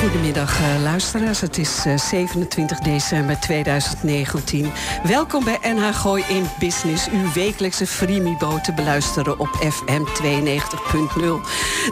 [0.00, 4.70] Goedemiddag uh, luisteraars, het is uh, 27 december 2019.
[5.02, 11.24] Welkom bij NH Gooi in Business, uw wekelijkse freemibo te beluisteren op FM 92.0.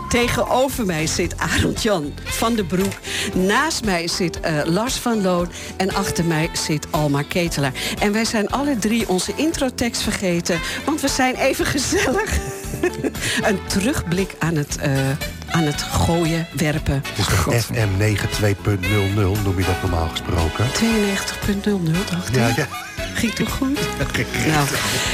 [0.08, 2.92] Tegenover mij zit Arend Jan van den Broek.
[3.34, 7.72] Naast mij zit uh, Lars van Loon en achter mij zit Alma Ketelaar.
[8.00, 12.38] En wij zijn alle drie onze introtekst vergeten, want we zijn even gezellig.
[13.48, 14.78] Een terugblik aan het
[15.56, 16.94] aan het gooien, werpen.
[16.94, 20.66] Het is toch FM 92.00 noem je dat normaal gesproken?
[20.66, 22.34] 92.00 dacht ik.
[22.34, 22.66] Ja, ja.
[23.14, 23.78] Ging toch goed?
[24.52, 24.66] nou,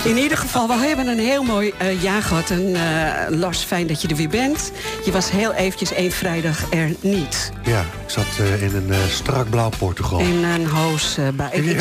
[0.04, 2.50] in ieder geval, we hebben een heel mooi uh, jaar gehad.
[2.50, 4.72] En uh, Lars, fijn dat je er weer bent.
[5.04, 7.52] Je was heel eventjes één vrijdag er niet.
[7.64, 10.18] Ja, ik zat uh, in een strak blauw Portugal.
[10.18, 11.16] In een hoos.
[11.34, 11.48] bij.
[11.52, 11.72] Ik, Ja,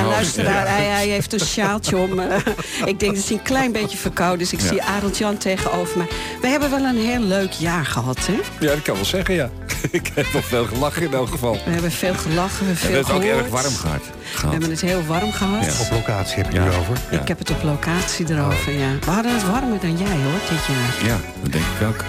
[0.00, 0.52] ik, luister, ja.
[0.52, 2.20] daar, hij, hij heeft een sjaaltje om.
[2.92, 4.52] ik denk dat hij een klein beetje verkouden is.
[4.52, 4.68] Ik Ja.
[4.68, 6.08] zie Arend Jan tegenover mij.
[6.40, 8.32] We hebben wel een heel leuk jaar gehad, hè?
[8.60, 9.50] Ja, dat kan wel zeggen, ja.
[9.90, 11.52] Ik heb wel veel gelachen in elk geval.
[11.64, 13.38] We hebben veel gelachen, we veel het is ook gehoord.
[13.42, 14.02] erg warm gehad.
[14.42, 15.64] We hebben het heel warm gehad.
[15.64, 15.84] Ja.
[15.84, 16.64] Op locatie heb je Ja.
[16.64, 16.96] nu over.
[17.10, 17.20] Ja.
[17.20, 18.88] Ik heb het op locatie erover, ja.
[19.04, 21.08] We hadden het warmer dan jij, hoor, dit jaar.
[21.08, 22.04] Ja, dat denk ik ook.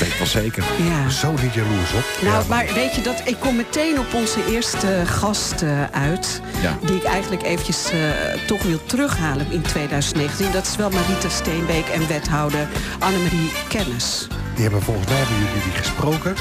[0.00, 0.64] Ik wel zeker.
[0.88, 1.08] Ja.
[1.10, 2.04] Zo niet jaloers op.
[2.22, 6.40] Nou, Ja, maar weet je dat ik kom meteen op onze eerste gast eh, uit.
[6.60, 6.78] Ja.
[6.86, 7.98] Die ik eigenlijk eventjes eh,
[8.46, 10.52] toch wil terughalen in 2019.
[10.52, 12.66] Dat is wel Marita Steenbeek en wethouder
[12.98, 14.26] Annemarie Kennis.
[14.58, 16.34] Die hebben volgens mij hebben jullie die gesproken.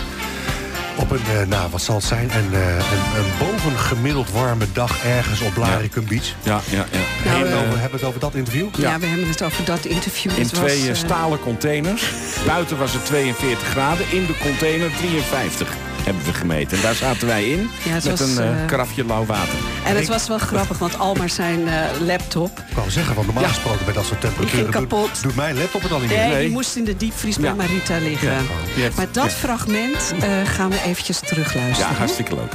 [0.95, 5.03] Op een, eh, nou wat zal het zijn, een, eh, een, een bovengemiddeld warme dag
[5.05, 6.33] ergens op Blaricum Beach.
[6.43, 7.29] Ja, ja, ja.
[7.31, 8.67] Nou, En In, eh, over, hebben we het over dat interview?
[8.77, 8.99] Ja, Ja.
[8.99, 10.31] we hebben het over dat interview.
[10.31, 12.03] in was, twee stalen containers.
[12.45, 14.05] Buiten was het 42 graden.
[14.11, 15.69] In de container 53
[16.13, 16.77] hebben we gemeten.
[16.77, 17.69] En daar zaten wij in.
[17.85, 19.53] Ja, met was, een eh, eh, karafje lauw water.
[19.85, 22.59] En het was wel grappig, want Almar zijn eh, laptop...
[22.69, 23.49] Ik wou zeggen, want normaal Ja.
[23.49, 25.23] gesproken bij dat soort temperaturen Die ging doet, kapot.
[25.23, 26.17] doet mijn laptop het al niet meer.
[26.17, 26.41] Nee, Nee.
[26.43, 27.55] die moest in de diepvries bij Ja.
[27.55, 28.27] Marita liggen.
[28.31, 28.39] Ja.
[28.75, 29.29] Heeft- Maar dat ja.
[29.29, 31.95] fragment eh, gaan we eventjes Ja, terugluisteren.
[31.95, 32.51] hartstikke leuk.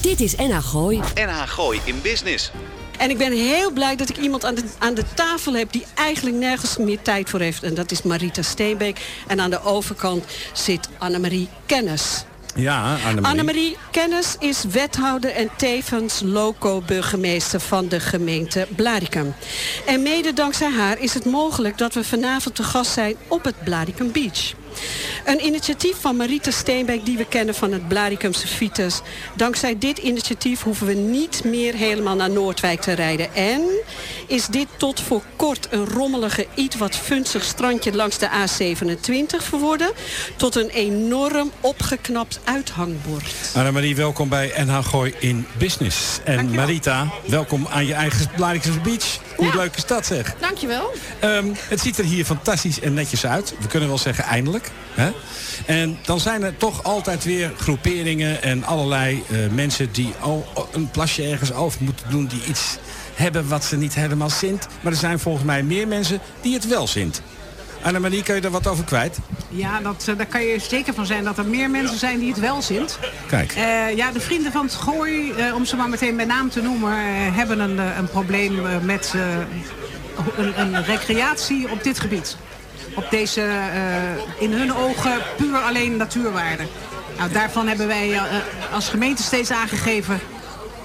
[0.00, 1.00] Dit is NH Gooi.
[1.14, 2.50] NH Gooi in Business.
[2.98, 5.72] En ik ben heel blij dat ik iemand aan de, aan de tafel heb...
[5.72, 7.62] die eigenlijk nergens meer tijd voor heeft.
[7.62, 9.00] En dat is Marita Steenbeek.
[9.26, 12.24] En aan de overkant zit Annemarie Kennis.
[12.54, 13.24] Ja, Annemarie.
[13.24, 19.34] Annemarie Kennis is wethouder en tevens loco-burgemeester van de gemeente Blaricum.
[19.86, 23.64] En mede dankzij haar is het mogelijk dat we vanavond te gast zijn op het
[23.64, 24.54] Blaricum Beach.
[25.24, 29.00] Een initiatief van Marita Steenbeek die we kennen van het Blaricumse Vitus.
[29.36, 33.34] Dankzij dit initiatief hoeven we niet meer helemaal naar Noordwijk te rijden.
[33.34, 33.62] En
[34.26, 39.92] is dit tot voor kort een rommelige, iets wat funzig strandje langs de A27 verworden...
[40.36, 43.52] tot een enorm opgeknapt uithangbord.
[43.54, 46.18] Annemarie, welkom bij NH Gooi in Business.
[46.24, 49.18] En Marita, welkom aan je eigen Blaricumse Beach.
[49.42, 49.56] Hoe Ja.
[49.56, 50.34] leuk is dat zeg?
[50.40, 50.92] Dankjewel.
[51.18, 53.54] Ehm, het ziet er hier fantastisch en netjes uit.
[53.60, 54.70] We kunnen wel zeggen eindelijk.
[54.94, 55.10] Hè?
[55.66, 60.90] En dan zijn er toch altijd weer groeperingen en allerlei eh, mensen die al een
[60.90, 62.26] plasje ergens over moeten doen.
[62.26, 62.76] Die iets
[63.14, 64.66] hebben wat ze niet helemaal zint.
[64.80, 67.22] Maar er zijn volgens mij meer mensen die het wel zint.
[67.82, 69.18] Annemarie, kun je daar wat over kwijt?
[69.48, 72.28] Ja, dat, eh, daar kan je zeker van zijn dat er meer mensen zijn die
[72.28, 72.98] het wel zint.
[73.26, 73.52] Kijk.
[73.52, 76.62] Eh, ja, de vrienden van het Gooi, eh, om ze maar meteen bij naam te
[76.62, 76.92] noemen,
[77.34, 79.14] hebben een, een probleem met
[80.36, 82.36] een, een recreatie op dit gebied.
[82.94, 83.48] Op deze,
[84.38, 86.62] in hun ogen, puur alleen natuurwaarde.
[87.18, 88.20] Nou, daarvan hebben wij
[88.72, 90.20] als gemeente steeds aangegeven...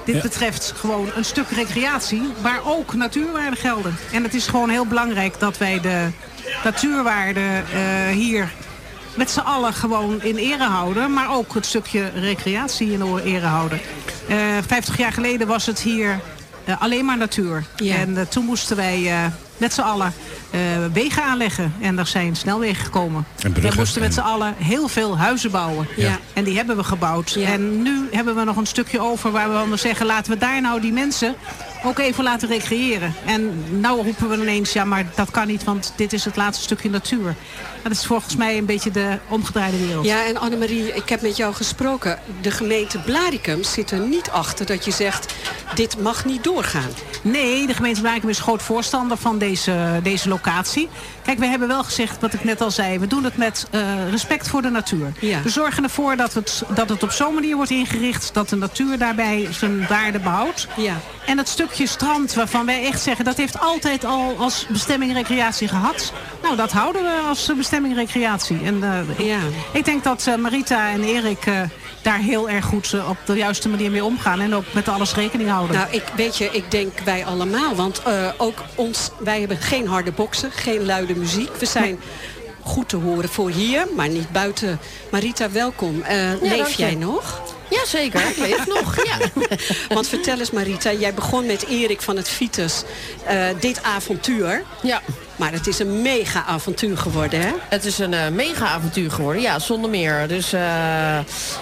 [0.08, 0.22] Dit Ja.
[0.22, 3.98] betreft gewoon een stuk recreatie, waar ook natuurwaarden gelden.
[4.12, 6.08] En het is gewoon heel belangrijk dat wij de
[6.64, 8.52] natuurwaarden eh, hier
[9.16, 11.14] met z'n allen gewoon in ere houden.
[11.14, 13.80] Maar ook het stukje recreatie in ere houden.
[14.28, 14.36] Eh
[14.68, 16.20] 50 jaar geleden was het hier
[16.66, 17.64] eh, alleen maar natuur.
[17.76, 17.96] Ja.
[17.96, 19.26] En toen moesten wij eh,
[19.58, 20.14] met z'n allen
[20.94, 21.74] wegen aanleggen.
[21.82, 23.26] En er zijn snelwegen gekomen.
[23.42, 25.88] En bruggen we moesten met en- z'n allen heel veel huizen bouwen.
[25.96, 26.20] Ja.
[26.34, 27.30] En die hebben we gebouwd.
[27.30, 27.48] Ja.
[27.48, 30.06] En nu hebben we nog een stukje over waar we dan zeggen...
[30.06, 31.36] laten we daar nou die mensen
[31.84, 33.14] ook even laten recreëren.
[33.26, 36.64] En nou roepen we ineens, ja, maar dat kan niet, want dit is het laatste
[36.64, 37.36] stukje natuur.
[37.84, 40.06] Dat is volgens mij een beetje de omgedraaide wereld.
[40.06, 42.20] Ja, en Annemarie, ik heb met jou gesproken.
[42.42, 45.34] De gemeente Blaricum zit er niet achter dat je zegt...
[45.76, 46.90] dit mag niet doorgaan.
[47.22, 50.90] Nee, de gemeente Blaricum is groot voorstander van deze, deze locatie.
[51.24, 53.00] Kijk, we hebben wel gezegd, wat ik net al zei...
[53.00, 55.12] we doen het met uh, respect voor de natuur.
[55.20, 55.42] Ja.
[55.42, 58.34] We zorgen ervoor dat het, dat het op zo'n manier wordt ingericht...
[58.34, 60.68] dat de natuur daarbij zijn waarde behoudt.
[60.76, 61.00] Ja.
[61.26, 63.26] En het stukje strand waarvan wij echt zeggen...
[63.26, 66.14] dat heeft altijd al als bestemming recreatie gehad.
[66.42, 68.60] Nou, dat houden we als bestemming recreatie.
[68.64, 69.40] En uh, Ja.
[69.74, 71.62] ik, denk dat uh, Marita en Erik uh,
[72.02, 74.40] daar heel erg goed uh, op de juiste manier mee omgaan.
[74.40, 75.76] En ook met alles rekening houden.
[75.76, 77.76] Nou, ik, weet je, ik denk wij allemaal.
[77.76, 78.02] Want
[78.38, 81.56] ook ons, wij hebben geen harde boksen, geen luide muziek.
[81.56, 82.00] We zijn
[82.62, 84.80] goed te horen voor hier, maar niet buiten.
[85.12, 85.96] Marita, welkom.
[86.10, 87.42] Uh, ja, leef jij nog?
[87.70, 88.28] Ja, zeker.
[88.28, 89.18] Ik leef nog, ja.
[89.90, 92.84] Want vertel eens Marita, jij begon met Erik van het Vitus
[93.30, 94.64] uh, dit avontuur.
[94.82, 95.02] Ja.
[95.36, 97.52] Maar het is een mega avontuur geworden, hè?
[97.70, 100.28] Het is een uh, mega avontuur geworden, ja, zonder meer.
[100.28, 100.60] Dus uh,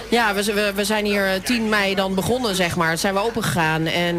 [0.09, 2.89] ja, we, we, we, zijn hier 10 mei dan begonnen, zeg maar.
[2.89, 3.85] Het zijn we open gegaan.
[3.85, 4.17] En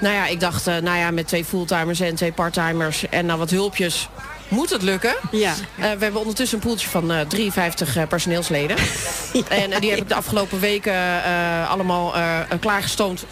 [0.00, 3.50] nou ja, ik dacht, nou ja, met twee fulltimers en twee parttimers en dan wat
[3.50, 4.08] hulpjes
[4.50, 5.14] moet het lukken.
[5.30, 5.50] Ja.
[5.50, 8.76] Uh, we hebben ondertussen een poeltje van uh, 53 uh, personeelsleden.
[9.32, 11.24] ja, en die heb ik de afgelopen weken
[11.68, 12.14] allemaal
[12.60, 13.24] klaargestoomd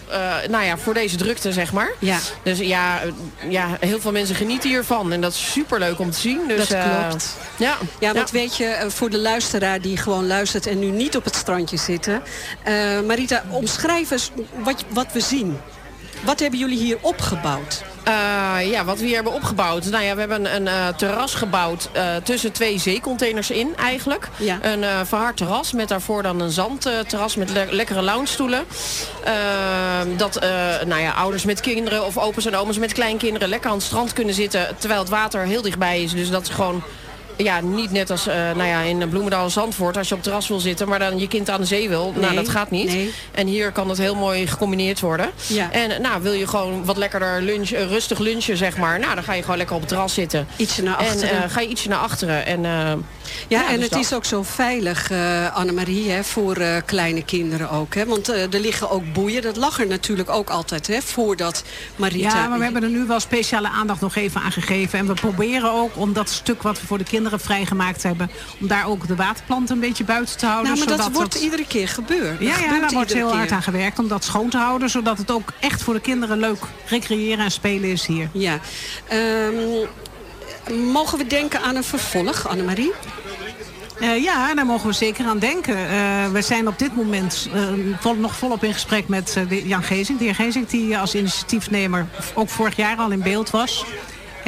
[0.49, 1.91] nou ja, voor deze drukte, zeg maar.
[1.99, 2.19] Ja.
[2.43, 3.01] Dus ja,
[3.49, 5.13] ja, heel veel mensen genieten hiervan.
[5.13, 6.41] En dat is superleuk om te zien.
[6.49, 7.37] Dus, dat klopt.
[7.57, 7.77] ja.
[8.01, 11.37] ja, want weet je, voor de luisteraar die gewoon luistert en nu niet op het
[11.37, 12.23] strandje zitten.
[13.07, 14.31] Marita, omschrijf eens
[14.63, 15.59] wat, wat we zien.
[16.25, 17.83] Wat hebben jullie hier opgebouwd?
[18.09, 19.85] Uh, ja, wat we hier hebben opgebouwd.
[19.85, 24.29] Nou ja, we hebben een, uh, terras gebouwd uh, tussen twee zeecontainers in eigenlijk.
[24.37, 24.59] Ja.
[24.63, 28.65] Een verhard terras met daarvoor dan een zandterras met le lekkere loungestoelen.
[29.25, 30.41] Ehm, dat
[30.87, 34.13] nou ja, ouders met kinderen of opa's en oma's met kleinkinderen lekker aan het strand
[34.13, 34.77] kunnen zitten.
[34.79, 36.13] Terwijl het water heel dichtbij is.
[36.13, 36.83] Dus dat is gewoon
[37.45, 40.49] ja, niet net als uh, nou ja, in Bloemendaal Zandvoort als je op het terras
[40.49, 42.11] wil zitten, maar dan je kind aan de zee wil.
[42.13, 42.87] Nee, nou, dat gaat niet.
[42.87, 43.13] Nee.
[43.33, 45.31] En hier kan het heel mooi gecombineerd worden.
[45.47, 45.73] Ja.
[45.73, 48.99] En nou, wil je gewoon wat lekkerder lunch, uh, rustig lunchen, zeg maar.
[48.99, 50.47] Nou, dan ga je gewoon lekker op het terras zitten.
[50.57, 51.31] Ietsje naar achteren.
[51.31, 52.47] En uh, ga je ietsje naar achteren.
[52.47, 52.97] En, ja,
[53.49, 54.01] ja, en dus het dat.
[54.01, 57.95] is ook zo veilig, uh, Annemarie, hè, voor uh, kleine kinderen ook.
[57.95, 58.07] Hè?
[58.07, 59.43] Want uh, er liggen ook boeien.
[59.43, 61.65] Dat lag er natuurlijk ook altijd, hè, voordat
[61.97, 62.29] Marita...
[62.29, 64.99] Ja, maar we hebben er nu wel speciale aandacht nog even aan gegeven.
[64.99, 68.31] En we proberen ook om dat stuk wat we voor de kinderen vrijgemaakt hebben...
[68.61, 70.73] om daar ook de waterplanten een beetje buiten te houden.
[70.73, 71.43] Nou, maar dat wordt dat...
[71.43, 72.41] iedere keer gebeurd.
[72.41, 73.37] Ja, ja daar wordt heel keer.
[73.37, 74.91] hard aan gewerkt om dat schoon te houden...
[74.91, 78.29] zodat het ook echt voor de kinderen leuk recreëren en spelen is hier.
[78.33, 78.59] Ja.
[79.13, 79.89] Um,
[80.93, 82.93] mogen we denken aan een vervolg, Annemarie?
[84.01, 85.77] Uh, ja, daar mogen we zeker aan denken.
[85.77, 87.63] Uh, we zijn op dit moment uh,
[88.01, 90.19] vol, nog volop in gesprek met Jan Gezing.
[90.19, 93.85] De heer Gezing die als initiatiefnemer ook vorig jaar al in beeld was.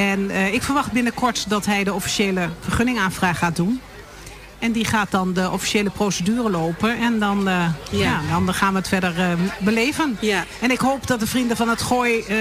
[0.01, 3.81] En ik verwacht binnenkort dat hij de officiële vergunningaanvraag gaat doen.
[4.61, 6.97] En die gaat dan de officiële procedure lopen.
[6.97, 7.99] En dan, uh, ja.
[7.99, 8.19] ja.
[8.29, 10.17] dan gaan we het verder uh, beleven.
[10.19, 10.45] Ja.
[10.59, 12.37] En ik hoop dat de vrienden van het Gooi uh,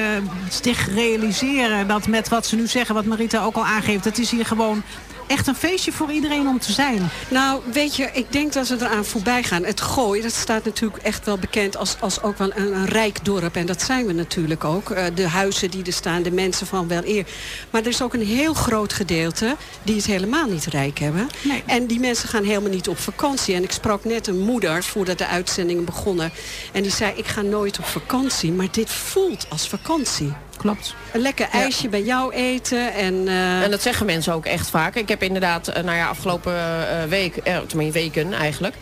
[0.49, 1.89] zich realiseren...
[1.89, 4.05] dat met wat ze nu zeggen, wat Marita ook al aangeeft...
[4.05, 4.83] het is hier gewoon
[5.31, 7.11] echt een feestje voor iedereen om te zijn.
[7.29, 9.65] Nou, weet je, ik denk dat we eraan voorbij gaan.
[9.65, 13.25] Het Gooi, dat staat natuurlijk echt wel bekend als, als ook wel een, een rijk
[13.25, 13.57] dorp.
[13.57, 14.91] En dat zijn we natuurlijk ook.
[14.91, 17.27] Uh, de huizen die er staan, de mensen van wel eer.
[17.71, 21.29] Maar er is ook een heel groot gedeelte die het helemaal niet rijk hebben.
[21.43, 21.63] Nee.
[21.67, 23.55] En die mensen gaan helemaal niet op vakantie.
[23.55, 26.33] En ik sprak net een moeder voordat de uitzendingen begonnen.
[26.73, 28.53] En die zei, ik ga nooit op vakantie.
[28.53, 30.33] Maar dit voelt als vakantie.
[30.61, 30.95] Klopt.
[31.13, 31.89] Een lekker ijsje ja.
[31.89, 32.93] bij jou eten.
[32.93, 33.63] En, uh...
[33.63, 34.95] en dat zeggen mensen ook echt vaak.
[34.95, 38.75] Ik heb inderdaad, uh, nou ja, afgelopen uh, week, uh, tenminste weken eigenlijk,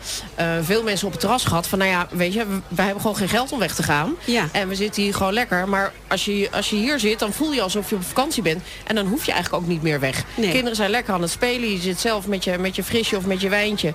[0.61, 3.29] veel mensen op het terras gehad van, nou ja, weet je, wij hebben gewoon geen
[3.29, 4.15] geld om weg te gaan.
[4.25, 4.47] Ja.
[4.51, 5.69] En we zitten hier gewoon lekker.
[5.69, 8.61] Maar als je, als je hier zit, dan voel je alsof je op vakantie bent.
[8.83, 10.23] En dan hoef je eigenlijk ook niet meer weg.
[10.35, 10.51] Nee.
[10.51, 11.71] Kinderen zijn lekker aan het spelen.
[11.71, 13.93] Je zit zelf met je, met je frisje of met je wijntje.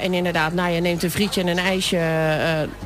[0.00, 1.96] en inderdaad, nou, je neemt een frietje en een ijsje.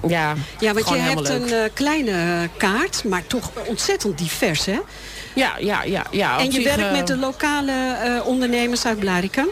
[0.08, 1.50] ja, ja, want je hebt leuk.
[1.50, 4.78] een kleine kaart, maar toch ontzettend divers, hè?
[5.34, 6.06] Ja, ja, ja.
[6.10, 9.48] ja en je werkt uh, met de lokale uh, ondernemers uit Blarikum?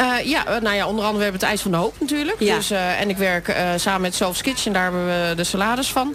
[0.00, 2.40] Uh, ja, nou ja, onder andere we hebben het IJs van de Hoop natuurlijk.
[2.40, 2.56] Ja.
[2.56, 5.92] Dus, uh, en ik werk uh, samen met Soul's Kitchen, daar hebben we de salades
[5.92, 6.14] van.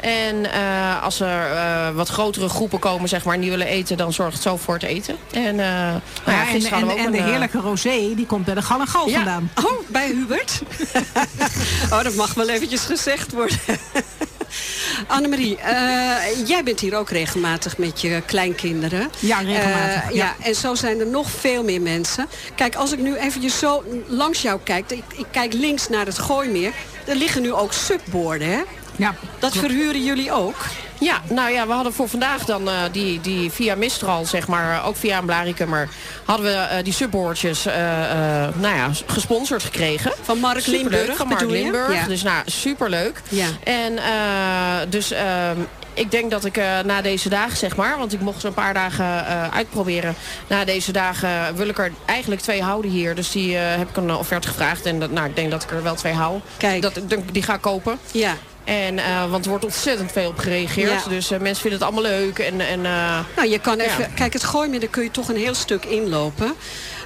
[0.00, 0.50] En
[1.02, 4.56] als er wat grotere groepen komen, zeg maar, en die willen eten, dan zorgt zo
[4.56, 5.16] voor het eten.
[5.32, 8.54] En, nou ja, ja, en, en, ook en een, de heerlijke rosé, die komt bij
[8.54, 9.14] de Gal Gal ja.
[9.14, 9.50] vandaan.
[9.64, 10.62] Oh, bij Hubert?
[11.92, 13.58] oh, dat mag wel eventjes gezegd worden.
[15.06, 19.10] Annemarie, uh, jij bent hier ook regelmatig met je kleinkinderen.
[19.18, 20.10] Ja, regelmatig.
[20.10, 20.34] Uh, ja.
[20.38, 20.46] ja.
[20.46, 22.26] en zo zijn er nog veel meer mensen.
[22.54, 24.90] Kijk, als ik nu eventjes zo langs jou kijk...
[24.90, 26.72] ik, ik kijk links naar het Gooimeer...
[27.06, 28.60] er liggen nu ook subborden, hè?
[28.96, 29.14] Ja.
[29.38, 29.66] Dat klopt.
[29.66, 30.56] verhuren jullie ook?
[31.00, 34.84] Ja, nou ja, we hadden voor vandaag dan uh, die, die via Mistral, zeg maar,
[34.84, 35.88] ook via een Blaricummer,
[36.24, 37.74] hadden we uh, die subboordjes uh,
[38.54, 40.12] nou ja, gesponsord gekregen.
[40.22, 41.40] Van Mark Superleuk, Limburg, Van Mark?
[41.40, 41.94] Limburg.
[41.94, 42.06] Ja.
[42.06, 43.22] Dus nou, superleuk.
[43.28, 43.46] Ja.
[43.64, 43.98] En
[44.90, 45.60] dus ehm,
[45.94, 48.54] ik denk dat ik uh, na deze dagen, zeg maar, want ik mocht ze een
[48.54, 50.14] paar dagen uh, uitproberen.
[50.46, 53.14] Na deze dagen wil ik er eigenlijk twee houden hier.
[53.14, 54.86] Dus die uh, heb ik een offerte gevraagd.
[54.86, 56.40] En dat, nou, ik denk dat ik er wel twee hou.
[56.56, 56.82] Kijk.
[56.82, 57.00] Dat,
[57.32, 57.98] die ga ik kopen.
[58.10, 58.36] Ja.
[58.70, 61.02] En, uh, want er wordt ontzettend veel op gereageerd.
[61.04, 61.08] Ja.
[61.08, 62.38] Dus uh, mensen vinden het allemaal leuk.
[62.38, 64.02] En, en, uh, nou, je kan even...
[64.02, 64.08] ja.
[64.14, 66.46] Kijk, het gooimidden kun je toch een heel stuk inlopen.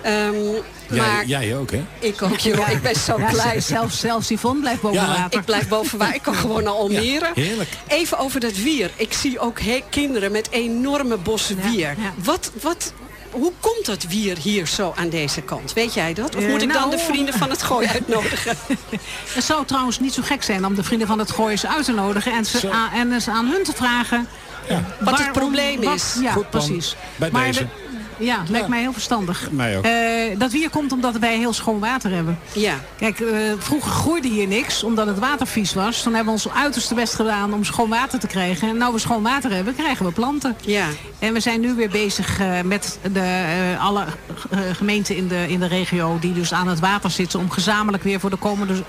[0.06, 0.52] Um,
[0.88, 1.84] maar jij, jij ook, hè?
[1.98, 2.70] Ik ook, Jeroen.
[2.70, 3.60] Ik ben zo Ja, blij.
[3.74, 5.06] Zelfs, zelfs Yvonne blijft boven Ja.
[5.06, 5.38] water.
[5.38, 6.14] Ik blijf boven waar.
[6.14, 7.30] Ik kan gewoon naar Almere.
[7.34, 7.68] Ja, heerlijk.
[7.86, 8.90] Even over dat wier.
[8.96, 9.58] Ik zie ook
[9.90, 11.94] kinderen met enorme bossen Ja, wier.
[11.98, 12.14] ja.
[12.16, 12.92] Wat, wat,
[13.34, 15.72] hoe komt dat wier hier zo aan deze kant?
[15.72, 16.36] Weet jij dat?
[16.36, 18.56] Of Eh, moet ik dan nou- de vrienden van het gooi uitnodigen?
[19.34, 21.84] Het zou trouwens niet zo gek zijn om de vrienden van het gooien eens uit
[21.84, 22.32] te nodigen.
[22.32, 24.28] En, ze aan, en eens aan hun te vragen...
[24.68, 24.84] Ja.
[25.00, 26.16] Wat het probleem wat- is.
[26.20, 26.96] Ja, Goed precies.
[27.16, 27.66] Bij maar deze.
[28.18, 29.50] Ja, lijkt mij heel verstandig.
[29.50, 29.84] Mij ook.
[29.84, 32.38] Eh, dat wier komt omdat wij heel schoon water hebben.
[32.52, 32.74] Ja.
[32.98, 36.02] Kijk, eh, vroeger groeide hier niks, omdat het water vies was.
[36.02, 38.68] Toen hebben we ons uiterste best gedaan om schoon water te krijgen.
[38.68, 40.56] En nu we schoon water hebben, krijgen we planten.
[40.60, 40.86] Ja.
[41.18, 44.04] En we zijn nu weer bezig eh, met de, eh, alle
[44.50, 46.18] eh, gemeenten in de, in de regio...
[46.20, 47.40] die dus aan het water zitten...
[47.40, 48.82] om gezamenlijk weer voor de komende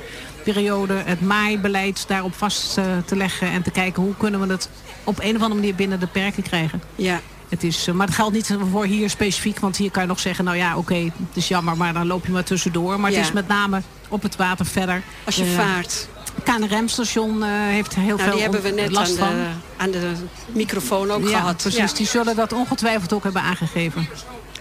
[0.43, 0.93] periode...
[1.05, 3.51] het maaibeleid daarop vast eh, te leggen...
[3.51, 4.69] en te kijken hoe kunnen we het
[5.03, 6.81] op een of andere manier binnen de perken krijgen.
[6.95, 7.19] Ja.
[7.49, 9.59] Het is, eh, maar het geldt niet voor hier specifiek.
[9.59, 11.77] Want hier kan je nog zeggen, nou ja, oké, het is jammer...
[11.77, 12.99] maar dan loop je maar tussendoor.
[12.99, 13.17] Maar Ja.
[13.17, 15.01] het is met name op het water verder.
[15.25, 16.07] Als je Eh, vaart.
[16.43, 19.35] KNRM-station eh, heeft heel Nou, veel die hebben we net last aan van.
[19.37, 19.45] de,
[19.77, 20.11] aan de
[20.47, 21.55] microfoon ook ja, gehad.
[21.57, 21.91] precies.
[21.91, 21.97] Ja.
[21.97, 24.07] Die zullen dat ongetwijfeld ook hebben aangegeven.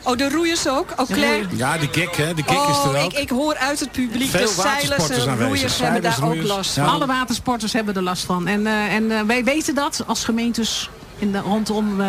[0.03, 0.93] Oh, de roeiers ook?
[0.97, 1.47] Oh, Claire?
[1.57, 2.35] Ja, de gek, hè?
[2.35, 3.13] De gek is Oh, er ik, ook.
[3.13, 5.39] ik hoor uit het publiek, Veel de zeilers en aanwezig.
[5.47, 6.85] roeiers hebben Zeilers, daar ook last Ja.
[6.85, 6.95] van.
[6.95, 8.47] Alle watersporters hebben er last van.
[8.47, 12.09] En, eh, en wij weten dat als gemeentes in de, rondom eh,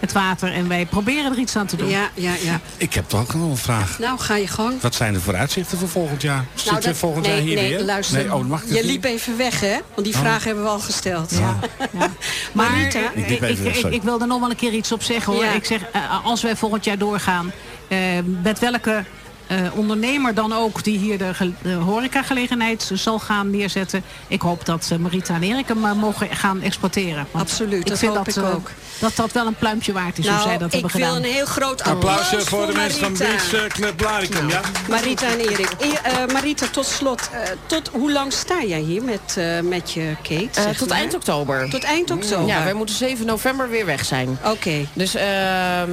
[0.00, 0.52] het water.
[0.52, 1.88] En wij proberen er iets aan te doen.
[1.88, 2.60] Ja, ja, ja.
[2.76, 3.98] Ik heb toch ook nog een vraag.
[3.98, 4.80] Nou, ga je gang.
[4.80, 6.44] Wat zijn de vooruitzichten voor volgend jaar?
[6.64, 7.84] Nou, we dat- volgend nee, jaar hier nee, weer?
[7.84, 8.16] luister.
[8.18, 9.04] Nee, oh, mag ik je liep niet?
[9.12, 9.76] even weg, hè?
[9.94, 11.30] Want die vraag hebben we al gesteld.
[11.30, 12.10] Ja, ja.
[12.52, 12.98] Maar Marita?
[13.14, 15.44] eh, Ik ik, wil er nog wel een keer iets op zeggen hoor.
[15.44, 15.52] Ja.
[15.52, 17.52] Ik zeg, eh, als wij volgend jaar doorgaan,
[17.88, 17.98] eh,
[18.42, 19.04] met welke
[19.46, 21.30] eh, ondernemer dan ook die hier de,
[21.62, 24.02] de horecagelegenheid zal gaan neerzetten.
[24.28, 27.26] Ik hoop dat eh, Marita en Erik hem eh, mogen gaan exporteren.
[27.30, 28.70] Want Absoluut, dat vind hoop ik eh, ook.
[28.98, 31.22] Dat dat wel een pluimpje waard is hoe zij Nou, dat ik hebben wil gedaan.
[31.24, 33.26] een heel groot applaus voor de mensen van.
[33.26, 34.60] Beach Club Blaricum, ja?
[34.88, 35.70] Marita en Erik.
[35.78, 37.28] E- Marita, tot slot.
[37.32, 40.74] eh, tot hoe lang sta jij hier met, eh, met je Kate?
[40.78, 40.98] Tot maar?
[40.98, 41.70] eind oktober.
[41.70, 42.46] Tot eind oktober?
[42.46, 44.38] Ja, wij moeten 7 november weer weg zijn.
[44.44, 44.86] Oké.
[44.92, 45.24] Dus eh,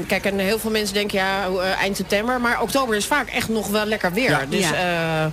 [0.08, 2.42] kijk, en heel veel mensen denken ja, hoe, eind september.
[2.42, 4.30] Maar oktober is vaak echt nog wel lekker weer.
[4.30, 4.46] Ja.
[4.50, 5.24] Dus, eh,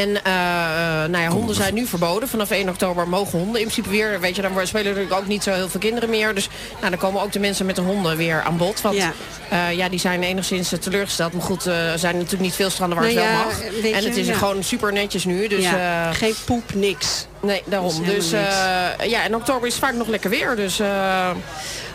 [0.00, 0.32] en eh,
[1.10, 2.28] nou ja, honden zijn nu verboden.
[2.28, 4.20] Vanaf 1 oktober mogen honden in principe weer.
[4.20, 6.34] Weet je, dan spelen natuurlijk ook niet zo heel veel kinderen meer.
[6.34, 6.48] Dus
[6.78, 8.80] nou, dan komen ook de mensen met de honden weer aan bod.
[8.80, 9.12] Want Ja.
[9.70, 11.32] ja, die zijn enigszins eh, teleurgesteld.
[11.32, 13.60] Maar goed, eh, er zijn natuurlijk niet veel stranden waar Nou het wel ja, mag.
[13.92, 15.48] En het is gewoon super netjes nu.
[15.48, 17.26] Dus eh, Geen poep, niks.
[17.40, 18.04] nee, daarom.
[18.04, 18.40] Dus eh,
[19.06, 20.56] ja, en oktober is vaak nog lekker weer.
[20.56, 21.30] Dus eh,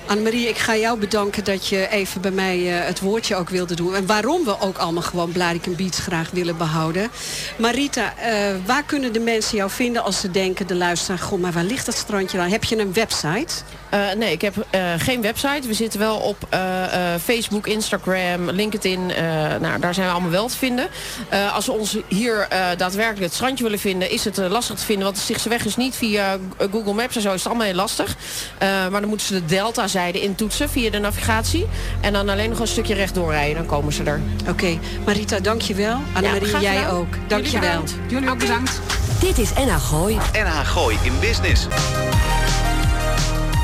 [0.07, 3.75] Annemarie, ik ga jou bedanken dat je even bij mij eh, het woordje ook wilde
[3.75, 3.95] doen.
[3.95, 7.09] En waarom we ook allemaal gewoon Blarikum Beach graag willen behouden.
[7.57, 11.19] Marita, eh, waar kunnen de mensen jou vinden als ze denken, de luisteraar...
[11.19, 12.47] Goh, maar waar ligt dat strandje dan?
[12.47, 13.53] Heb je een website?
[13.89, 14.65] Eh, nee, ik heb
[14.97, 15.67] geen website.
[15.67, 16.47] We zitten wel op
[17.24, 19.05] Facebook, Instagram, LinkedIn.
[19.62, 20.88] nou, daar zijn we allemaal wel te vinden.
[21.53, 22.47] Als we ons hier
[22.77, 24.09] daadwerkelijk het strandje willen vinden...
[24.09, 25.03] is het lastig te vinden.
[25.03, 26.38] Want de Stichtse weg is niet via
[26.71, 27.33] Google Maps en zo.
[27.33, 28.15] Is het allemaal heel lastig.
[28.59, 29.45] Maar dan moeten ze de
[29.95, 31.65] deltazijde intoetsen via de navigatie.
[32.01, 33.55] En dan alleen nog een stukje rechtdoor rijden.
[33.55, 34.21] Dan komen ze er.
[34.49, 35.99] Oké, Marita, dankjewel.
[36.13, 37.07] Annemarie, graag jij ook.
[37.13, 37.61] Jullie Dankjewel.
[37.69, 37.95] bedankt.
[38.07, 38.79] Jullie ook bedankt.
[39.19, 40.17] Dit is NH Gooi.
[40.33, 41.67] NH Gooi in Business.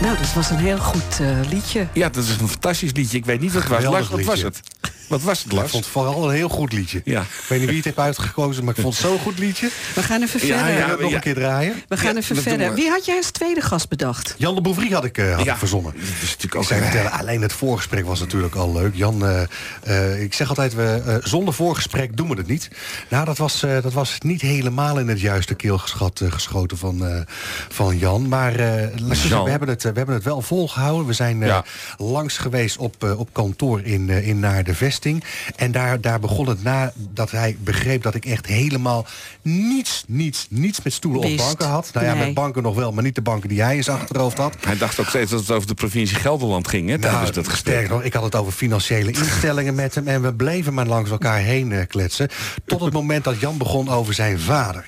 [0.02, 1.88] Nou, dat was een heel goed eh, liedje.
[1.94, 3.18] Ja, dat is een fantastisch liedje.
[3.18, 3.84] Ik weet niet wat het was.
[3.84, 4.62] Lars, wat was het?
[5.08, 5.72] Wat was het, Ik Lars?
[5.72, 7.02] vond het vooral een heel goed liedje.
[7.04, 7.22] Ja.
[7.22, 9.70] Ik weet niet wie het heeft uitgekozen, maar ik vond het zo'n goed liedje.
[9.96, 10.66] We gaan even verder.
[10.66, 10.96] We ja.
[11.00, 11.74] nog een keer draaien?
[11.88, 12.74] We gaan Ja, even verder.
[12.74, 14.36] Wie had jij als tweede gast bedacht?
[14.38, 15.94] Jan de Bouvrie had ik, eh, had Ja, ik verzonnen.
[15.94, 18.96] Dat is natuurlijk Ik ook een- vertellen, alleen het voorgesprek was natuurlijk al leuk.
[18.96, 19.42] Jan, eh,
[19.84, 22.70] eh, ik zeg altijd, we, eh, zonder voorgesprek doen we het niet.
[23.10, 27.06] Nou, dat was, eh, dat was niet helemaal in het juiste keelgeschat eh, geschoten van,
[27.08, 27.22] eh,
[27.70, 28.28] van Jan.
[28.28, 28.90] Maar eh, ik
[29.44, 31.08] we, hebben het, we hebben het wel volgehouden.
[31.08, 31.64] We zijn eh, Ja.
[31.98, 35.01] langs geweest op, eh, op kantoor in, eh, in Naar de Vest.
[35.56, 39.06] En daar, daar begon het na dat hij begreep dat ik echt helemaal
[39.42, 41.40] niets, niets, niets met stoelen Wist.
[41.40, 41.90] of banken had.
[41.94, 42.26] Nou ja, Nee.
[42.26, 44.56] met banken nog wel, maar niet de banken die hij in zijn achterhoofd had.
[44.66, 47.48] Hij dacht ook steeds dat het over de provincie Gelderland ging, hè, tijdens Nou, dat
[47.50, 47.74] gesprek.
[47.76, 50.08] sterker nog, ik had het over financiële instellingen met hem...
[50.08, 52.30] en we bleven maar langs elkaar heen eh, kletsen.
[52.66, 54.86] Tot het moment dat Jan begon over zijn vader.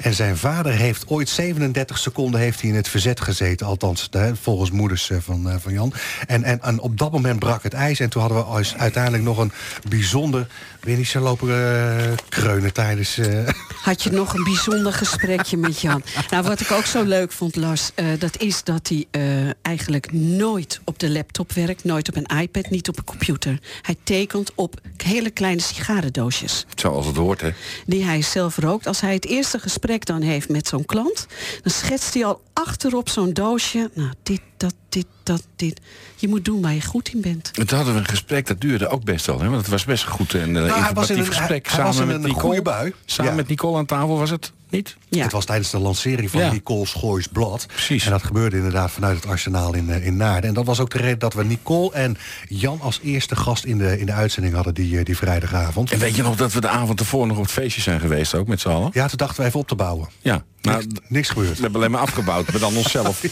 [0.00, 3.66] En zijn vader heeft ooit 37 seconden heeft hij in het verzet gezeten.
[3.66, 5.92] Althans, hè, volgens moeders eh, van, eh, van Jan.
[6.26, 8.00] En, en, en op dat moment brak het ijs.
[8.00, 9.52] En toen hadden we als- uiteindelijk nog een
[9.88, 10.46] bijzonder...
[10.86, 13.18] Weer niet zo lopen eh, kreunen tijdens...
[13.18, 13.48] eh,
[13.82, 16.02] Had je nog een bijzonder gesprekje met Jan.
[16.30, 20.12] Nou, wat ik ook zo leuk vond, Lars, eh, dat is dat hij eh, eigenlijk
[20.12, 23.58] nooit op de laptop werkt, nooit op een iPad, niet op een computer.
[23.82, 27.50] Hij tekent op hele kleine sigarendoosjes Zoals het hoort, hè.
[27.86, 28.86] die hij zelf rookt.
[28.86, 31.26] Als hij het eerste gesprek dan heeft met zo'n klant,
[31.62, 33.90] dan schetst hij al achterop zo'n doosje.
[33.94, 35.80] Nou, dit, dat, dit, dat, dit.
[36.16, 37.50] Je moet doen waar je goed in bent.
[37.54, 39.40] En toen hadden we een gesprek, dat duurde ook best wel.
[39.40, 39.48] Hè?
[39.48, 41.66] Want het was best goed en uh, Nou, hij was in een- gesprek.
[41.66, 42.46] hij- hij was samen in met een Nicole.
[42.54, 42.94] goede bui.
[43.04, 43.36] Samen Ja.
[43.36, 44.96] met Nicole aan tafel was het niet?
[45.08, 45.22] Ja.
[45.22, 46.52] Het was tijdens de lancering van Ja.
[46.52, 47.66] Nicole Schoois Blad.
[47.66, 48.04] Precies.
[48.04, 50.48] En dat gebeurde inderdaad vanuit het arsenaal in, eh, in Naarden.
[50.48, 52.16] En dat was ook de reden dat we Nicole en
[52.48, 55.90] Jan als eerste gast in de, in de uitzending hadden die, eh, die vrijdagavond.
[55.90, 58.34] En weet je nog dat we de avond ervoor nog op het feestje zijn geweest,
[58.34, 58.90] ook met z'n allen?
[58.92, 60.08] Ja, toen dachten we even op te bouwen.
[60.20, 60.44] Ja.
[60.62, 61.56] Nou, Niks, niks gebeurd.
[61.56, 63.22] we hebben alleen maar afgebouwd, maar dan onszelf.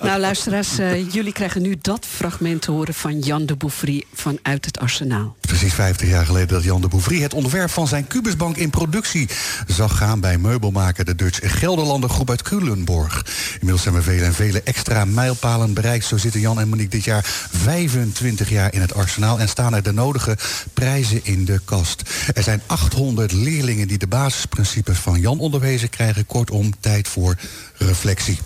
[0.00, 4.64] Nou, luisteraars, eh, jullie krijgen nu dat fragment te horen van Jan de Bouffry vanuit
[4.64, 5.36] het arsenaal.
[5.40, 9.28] Precies 50 jaar geleden dat Jan de Bouvry het ontwerp van zijn kubusbank in productie
[9.66, 13.24] zag gaan bij meubelmaker de Dutch Gelderlander groep uit Culemborg.
[13.52, 16.04] Inmiddels hebben we vele en vele extra mijlpalen bereikt.
[16.04, 19.82] Zo zitten Jan en Monique dit jaar 25 jaar in het arsenaal en staan er
[19.82, 20.36] de nodige
[20.72, 22.02] prijzen in de kast.
[22.34, 26.26] Er zijn 800 leerlingen die de basisprincipes van Jan onderwezen krijgen.
[26.26, 27.36] Kortom, tijd voor
[27.74, 28.38] reflectie.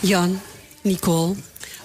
[0.00, 0.40] Jan,
[0.82, 1.34] Nicole,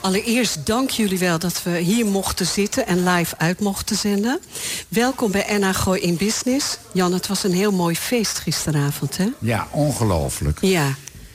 [0.08, 4.40] allereerst dank jullie wel dat we hier mochten zitten en live uit mochten zenden.
[4.88, 6.78] Welkom bij NA Gooi in Business.
[6.92, 9.26] Jan, het was een heel mooi feest gisteravond, hè?
[9.40, 10.58] Ja, ongelooflijk.
[10.62, 10.88] Ja,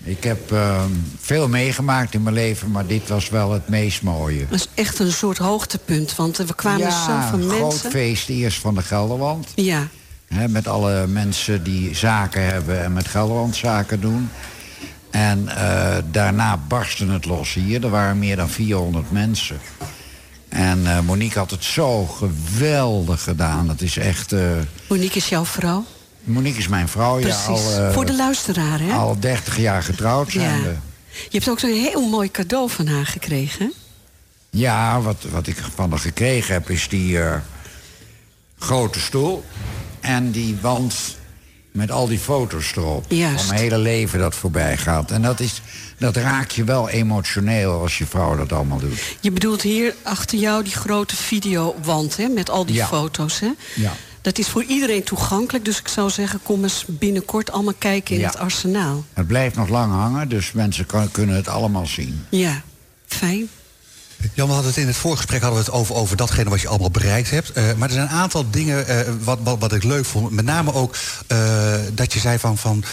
[0.05, 0.85] Ik heb eh,
[1.21, 4.47] veel meegemaakt in mijn leven, maar dit was wel het meest mooie.
[4.51, 7.91] dat is echt een soort hoogtepunt, want er kwamen ja, zoveel een groot mensen.
[7.91, 9.47] feest eerst van de Gelderland.
[9.55, 9.89] Ja,
[10.27, 14.31] Hè, met alle mensen die zaken hebben en met Gelderland zaken doen.
[15.13, 17.85] En eh, daarna barstte het los hier.
[17.85, 19.61] Er waren meer dan 400 mensen.
[20.49, 23.69] En eh, Monique had het zo geweldig gedaan.
[23.69, 24.33] Het is echt...
[24.33, 24.41] eh,
[24.89, 25.85] Monique is jouw vrouw.
[26.25, 27.21] Monique is mijn vrouw.
[27.21, 28.93] Precies, Ja, al, voor de luisteraar, hè?
[28.93, 30.69] al 30 jaar getrouwd zijn ja.
[31.09, 33.73] Je hebt ook zo'n heel mooi cadeau van haar gekregen?
[34.51, 37.19] Ja, wat, wat ik van haar gekregen heb is die
[38.59, 39.45] grote stoel.
[40.01, 40.95] En die wand
[41.73, 43.05] met al die foto's erop.
[43.09, 43.39] Juist.
[43.39, 45.11] Van mijn hele leven dat voorbij gaat.
[45.11, 45.63] En dat, is,
[45.99, 49.17] dat raakt je wel emotioneel als je vrouw dat allemaal doet.
[49.21, 52.29] Je bedoelt hier achter jou die grote videowand, hè?
[52.29, 52.87] Met al die Ja.
[52.87, 53.51] foto's, hè?
[53.75, 53.93] Ja.
[54.21, 56.41] Dat is voor iedereen toegankelijk, dus ik zou zeggen...
[56.43, 58.27] kom eens binnenkort allemaal kijken in Ja.
[58.27, 59.05] het arsenaal.
[59.13, 62.25] Het blijft nog lang hangen, dus mensen kan- kunnen het allemaal zien.
[62.29, 62.63] Ja,
[63.07, 63.49] fijn.
[64.35, 66.69] Jan, we hadden het in het voorgesprek hadden we het over, over datgene wat je
[66.69, 67.53] allemaal bereikt hebt.
[67.53, 70.31] Eh, maar er zijn een aantal dingen eh, wat, wat, wat ik leuk vond.
[70.31, 72.59] Met name ook eh, dat je zei van.
[72.59, 72.85] van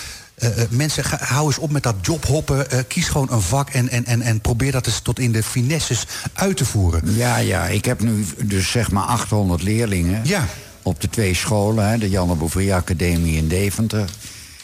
[0.70, 2.68] mensen, ga, hou eens op met dat jobhoppen.
[2.88, 6.06] kies gewoon een vak en, en, en, en probeer dat eens tot in de finesses
[6.34, 7.16] uit te voeren.
[7.16, 10.22] Ja, ja, ik heb nu dus zeg maar 800 leerlingen.
[10.24, 10.48] Ja.
[10.84, 14.10] Op de twee scholen, hè, de Janne Bouvrie Academie in Deventer.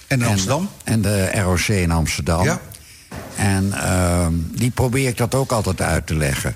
[0.08, 0.70] En in Amsterdam?
[0.84, 2.44] En de ROC in Amsterdam.
[2.44, 2.62] Ja.
[3.36, 6.56] En ehm, die probeer ik dat ook altijd uit te leggen.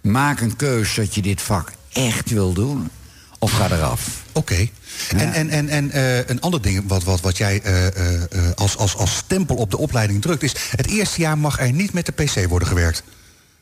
[0.00, 2.90] Maak een keus dat je dit vak echt wil doen.
[3.38, 4.22] Of ga eraf.
[4.32, 4.68] Oké.
[5.16, 8.22] En, en, en, en eh, een ander ding wat, wat, wat jij eh, eh,
[8.54, 10.42] als, als, als stempel op de opleiding drukt...
[10.42, 13.02] is het eerste jaar mag er niet met de pc worden gewerkt.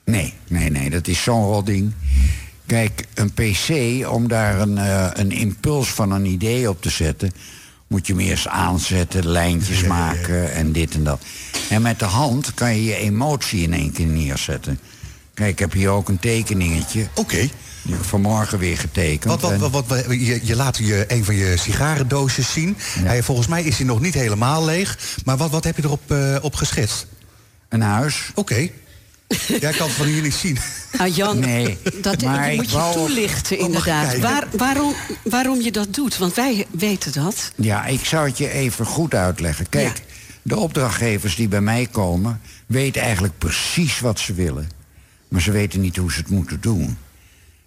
[0.05, 1.93] Nee, nee, nee, dat is zo'n rot ding.
[2.67, 3.69] Kijk, een PC,
[4.09, 4.77] om daar een,
[5.21, 7.33] een impuls van een idee op te zetten...
[7.89, 11.23] moet je hem eerst aanzetten, lijntjes maken en dit en dat.
[11.69, 14.81] En met de hand kan je je emotie in één keer neerzetten.
[15.35, 17.09] Kijk, ik heb hier ook een tekeningetje.
[17.15, 17.37] Oké.
[17.83, 19.41] Die heb ik vanmorgen weer getekend.
[19.41, 22.77] Wat, wat, wat, wat, je, je laat je een van je sigarendoosjes zien.
[22.79, 24.99] Hij, volgens mij is hij nog niet helemaal leeg.
[25.25, 27.07] Maar wat, wat heb je erop eh, op geschetst?
[27.69, 28.31] Een huis.
[28.35, 28.71] Oké.
[29.61, 30.59] Jij kan het van hier niet zien.
[30.99, 34.19] Ah, Jan, Nee, dat maar moet je wou- toelichten Oh, inderdaad.
[34.19, 37.53] Waar, waarom, waarom je dat doet, want wij weten dat.
[37.57, 39.69] Ja, ik zou het je even goed uitleggen.
[39.69, 40.03] Kijk,
[40.43, 42.41] de opdrachtgevers die bij mij komen...
[42.67, 44.71] weten eigenlijk precies wat ze willen.
[45.29, 46.99] Maar ze weten niet hoe ze het moeten doen.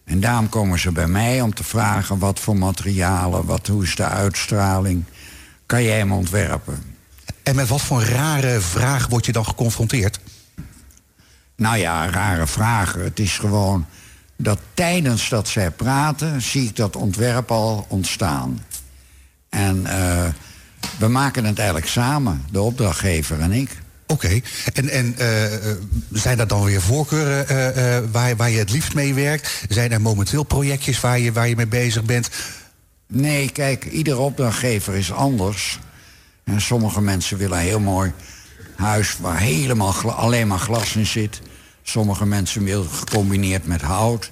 [0.06, 2.17] En daarom komen ze bij mij om te vragen...
[2.19, 5.04] wat voor materialen, wat, hoe is de uitstraling...
[5.65, 6.84] kan jij hem ontwerpen?
[7.43, 10.19] En met wat voor rare vraag word je dan geconfronteerd?
[11.62, 13.04] Nou ja, rare vragen.
[13.04, 13.86] Het is gewoon
[14.36, 18.65] dat tijdens dat zij praten, zie ik dat ontwerp al ontstaan.
[19.50, 20.26] En eh,
[21.00, 23.78] we maken het eigenlijk samen, de opdrachtgever en ik.
[24.08, 24.41] Oké,
[24.74, 25.78] en, en eh, eh,
[26.12, 29.65] zijn dat dan weer voorkeuren waar, waar je het liefst mee werkt?
[29.69, 32.30] Zijn er momenteel projectjes waar je, waar je mee bezig bent?
[33.08, 35.80] Nee, kijk, iedere opdrachtgever is anders.
[36.43, 38.13] En sommige mensen willen een heel mooi
[38.76, 41.41] huis waar helemaal alleen maar glas in zit.
[41.83, 44.29] Sommige mensen willen gecombineerd met hout.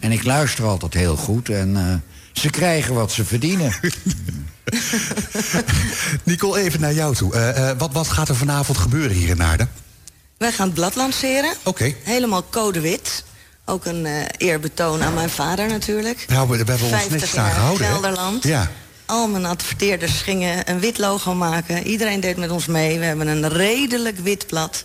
[0.00, 1.94] En ik luister altijd heel goed en eh,
[2.40, 3.72] ze krijgen wat ze verdienen.
[6.24, 7.34] Nicole, even naar jou toe.
[7.34, 9.70] Eh, eh, wat, wat gaat er vanavond gebeuren hier in Naarden?
[10.38, 11.54] Wij gaan het blad lanceren.
[11.62, 11.94] Oké.
[12.02, 13.24] Helemaal code wit.
[13.64, 16.24] Ook een eh, eerbetoon aan mijn vader natuurlijk.
[16.28, 17.86] Nou, we, we hebben ons 50 netjes aan jaar gehouden.
[17.86, 17.92] hè?
[17.92, 18.42] Gelderland.
[18.42, 18.70] Ja.
[19.06, 21.86] Al mijn adverteerders gingen een wit logo maken.
[21.86, 22.98] Iedereen deed met ons mee.
[22.98, 24.84] We hebben een redelijk wit blad.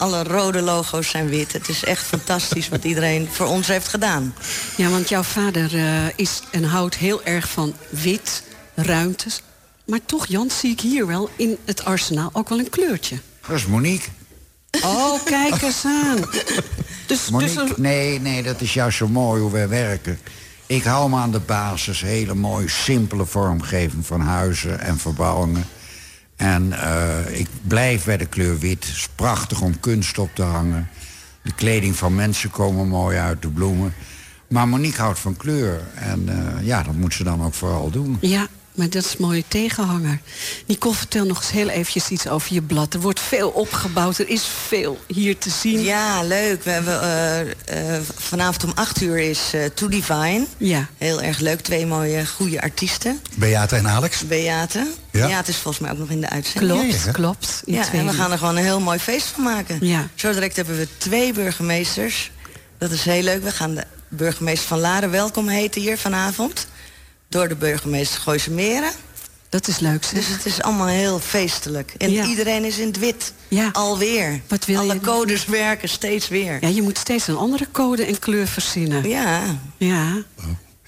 [0.00, 1.52] Alle rode logo's zijn wit.
[1.52, 4.34] Het is echt fantastisch wat iedereen voor ons heeft gedaan.
[4.76, 8.42] Ja, want jouw vader eh, is en houdt heel erg van wit,
[8.74, 9.42] ruimtes.
[9.86, 13.18] Maar toch, Jan, zie ik hier wel in het arsenaal ook wel een kleurtje.
[13.46, 14.08] Dat is Monique.
[14.84, 16.24] Oh, kijk eens aan.
[17.06, 20.18] Dus, Monique, dus nee, nee, dat is juist zo mooi hoe wij werken.
[20.66, 25.64] Ik hou me aan de basis, hele mooie, simpele vormgeving van huizen en verbouwingen.
[26.40, 28.84] En eh, ik blijf bij de kleur wit.
[28.84, 30.88] Het is prachtig om kunst op te hangen.
[31.42, 33.92] De kleding van mensen komen mooi uit, de bloemen.
[34.48, 35.80] Maar Monique houdt van kleur.
[35.94, 38.18] En eh, ja, dat moet ze dan ook vooral doen.
[38.20, 40.20] Ja, maar dat is een mooie tegenhanger.
[40.66, 42.94] Nicole, vertel nog eens heel eventjes iets over je blad.
[42.94, 45.80] Er wordt veel opgebouwd, er is veel hier te zien.
[45.80, 46.64] Ja, leuk.
[46.64, 47.40] We hebben, eh,
[47.96, 50.46] eh, vanavond om 8 uur is eh To Divine.
[50.56, 50.88] Ja.
[50.98, 51.60] Heel erg leuk.
[51.60, 53.20] Twee mooie, goede artiesten.
[53.34, 54.26] Beate en Alex.
[54.26, 54.86] Beate.
[55.10, 55.26] Ja.
[55.26, 56.72] Beate is volgens mij ook nog in de uitzending.
[56.80, 57.12] Klopt, Ja, ja.
[57.12, 57.62] klopt.
[57.64, 59.78] Ja, en we gaan er gewoon een heel mooi feest van maken.
[59.80, 60.08] Ja.
[60.14, 62.30] Zo direct hebben we twee burgemeesters.
[62.78, 63.42] Dat is heel leuk.
[63.42, 66.66] We gaan de burgemeester van Laren welkom heten hier vanavond.
[67.30, 68.90] Door de burgemeester Gooise Meren.
[69.48, 70.12] Dat is leuk, zeg.
[70.12, 71.94] Dus het is allemaal heel feestelijk.
[71.98, 72.24] En Ja.
[72.26, 73.32] iedereen is in het wit.
[73.48, 73.68] Ja.
[73.72, 74.40] Alweer.
[74.48, 75.00] Wat wil Alle je?
[75.00, 76.58] codes werken steeds weer.
[76.60, 79.08] Ja, je moet steeds een andere code en kleur verzinnen.
[79.08, 79.40] Ja.
[79.76, 80.22] Ja.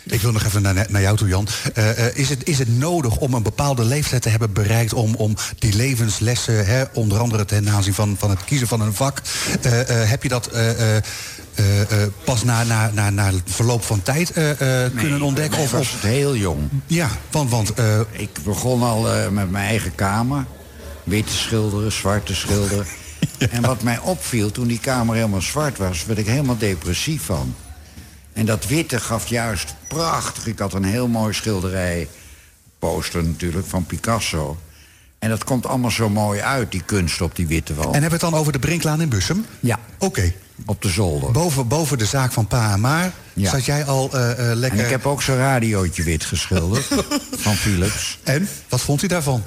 [0.05, 1.49] Ik wil nog even naar, naar jou toe, Jan.
[1.75, 4.93] Eh, eh, is, het, is het nodig om een bepaalde leeftijd te hebben bereikt...
[4.93, 8.95] om, om die levenslessen, hè, onder andere ten aanzien van, van het kiezen van een
[8.95, 9.23] vak...
[9.63, 10.51] eh, eh, heb je dat
[11.55, 14.51] eh, eh, pas na, na, na, na het verloop van tijd eh,
[14.97, 15.61] kunnen ontdekken?
[15.61, 16.59] Of was het heel jong.
[16.87, 17.73] ja, want, want
[18.11, 20.45] Ik begon al met mijn eigen kamer.
[21.05, 22.87] Witte schilderen, zwarte schilderen.
[23.51, 26.05] En wat mij opviel, toen die kamer helemaal zwart was...
[26.05, 27.55] werd ik helemaal depressief van.
[28.33, 30.47] En dat witte gaf juist prachtig.
[30.47, 32.09] Ik had een heel mooi schilderij.
[32.79, 34.57] Poster natuurlijk, van Picasso.
[35.19, 37.87] En dat komt allemaal zo mooi uit, die kunst op die witte wal.
[37.87, 39.47] en hebben we het dan over de Brinklaan in Bussum?
[39.61, 40.33] Ja, Oké.
[40.66, 41.31] Op de zolder.
[41.31, 43.51] Boven, boven de zaak van Pa en Maar Ja.
[43.51, 44.81] zat jij al eh, eh, En lekker...
[44.85, 46.85] ik heb ook zo'n radiootje wit geschilderd.
[47.44, 48.18] van Philips.
[48.22, 48.48] En?
[48.68, 49.42] Wat vond u daarvan?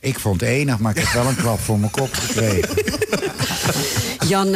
[0.00, 2.74] Ik vond het enig, maar ik heb wel een klap voor mijn kop gekregen.
[4.28, 4.52] Jan, eh,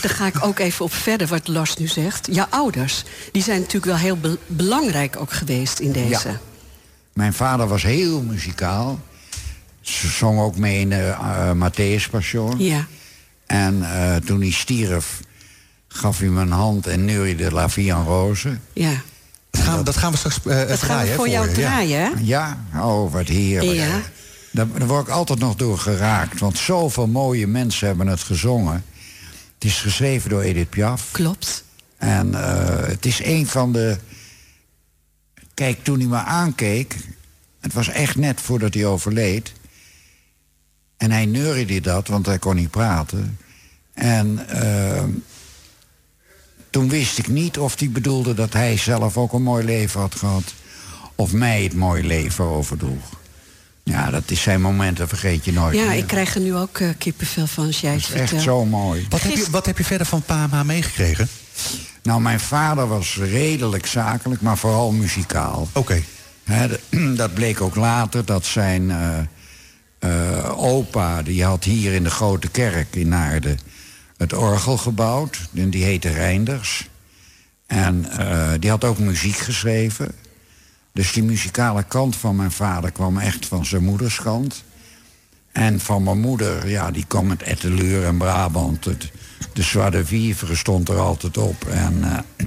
[0.00, 2.28] daar ga ik ook even op verder wat Lars nu zegt.
[2.30, 6.28] Jouw ouders, die zijn natuurlijk wel heel be- belangrijk ook geweest in deze.
[6.28, 6.40] Ja.
[7.12, 9.00] Mijn vader was heel muzikaal.
[9.80, 12.58] Ze zong ook mee in de uh, Matthäus Passion.
[12.58, 12.86] Ja.
[13.46, 15.20] En eh, toen hij stierf,
[15.92, 18.58] gaf hij me een hand en neuriede La Vie en Rose.
[18.72, 19.02] ja.
[19.50, 21.48] Dat gaan, we- dat gaan we straks eh Dat gaan draaien, we hè, voor jou
[21.48, 22.10] je, draaien, hè?
[22.20, 23.76] Ja, oh, wat heerlijk.
[23.76, 24.00] Ja.
[24.52, 26.40] Daar, daar word ik altijd nog door geraakt.
[26.40, 28.84] Want zoveel mooie mensen hebben het gezongen.
[29.54, 31.08] Het is geschreven door Edith Piaf.
[31.10, 31.64] Klopt.
[31.96, 33.98] En eh, het is een van de...
[35.54, 36.96] Kijk, toen hij me aankeek...
[37.60, 39.52] Het was echt net voordat hij overleed.
[40.96, 43.38] En hij neuriede dat, want hij kon niet praten.
[43.92, 45.02] En eh,
[46.70, 50.14] toen wist ik niet of hij bedoelde dat hij zelf ook een mooi leven had
[50.14, 50.54] gehad.
[51.14, 53.18] Of mij het mooie leven overdroeg.
[53.82, 55.96] Ja, dat is zijn momenten, vergeet je nooit Ja, meer.
[55.96, 58.64] ik krijg er nu ook eh, kippenvel van als jij Dat het is echt zo
[58.64, 59.06] mooi.
[59.08, 61.28] Wat heb, je, wat heb je verder van Pa en Ma meegekregen?
[62.02, 65.68] Nou, mijn vader was redelijk zakelijk, maar vooral muzikaal.
[65.72, 66.02] Oké.
[67.16, 69.18] Dat bleek ook later, dat zijn eh,
[69.98, 71.22] eh, opa...
[71.22, 73.58] die had hier in de Grote Kerk in Naarden
[74.20, 75.48] het orgel gebouwd.
[75.54, 76.88] En die heette Reinders.
[77.66, 80.12] En eh, die had ook muziek geschreven.
[80.92, 84.64] Dus die muzikale kant van mijn vader kwam echt van zijn moederskant.
[85.52, 88.84] En van mijn moeder, ja, die kwam met Etteleur en Brabant.
[88.84, 89.10] Het,
[89.52, 91.64] de de Vivre stond er altijd op.
[91.64, 92.46] En eh,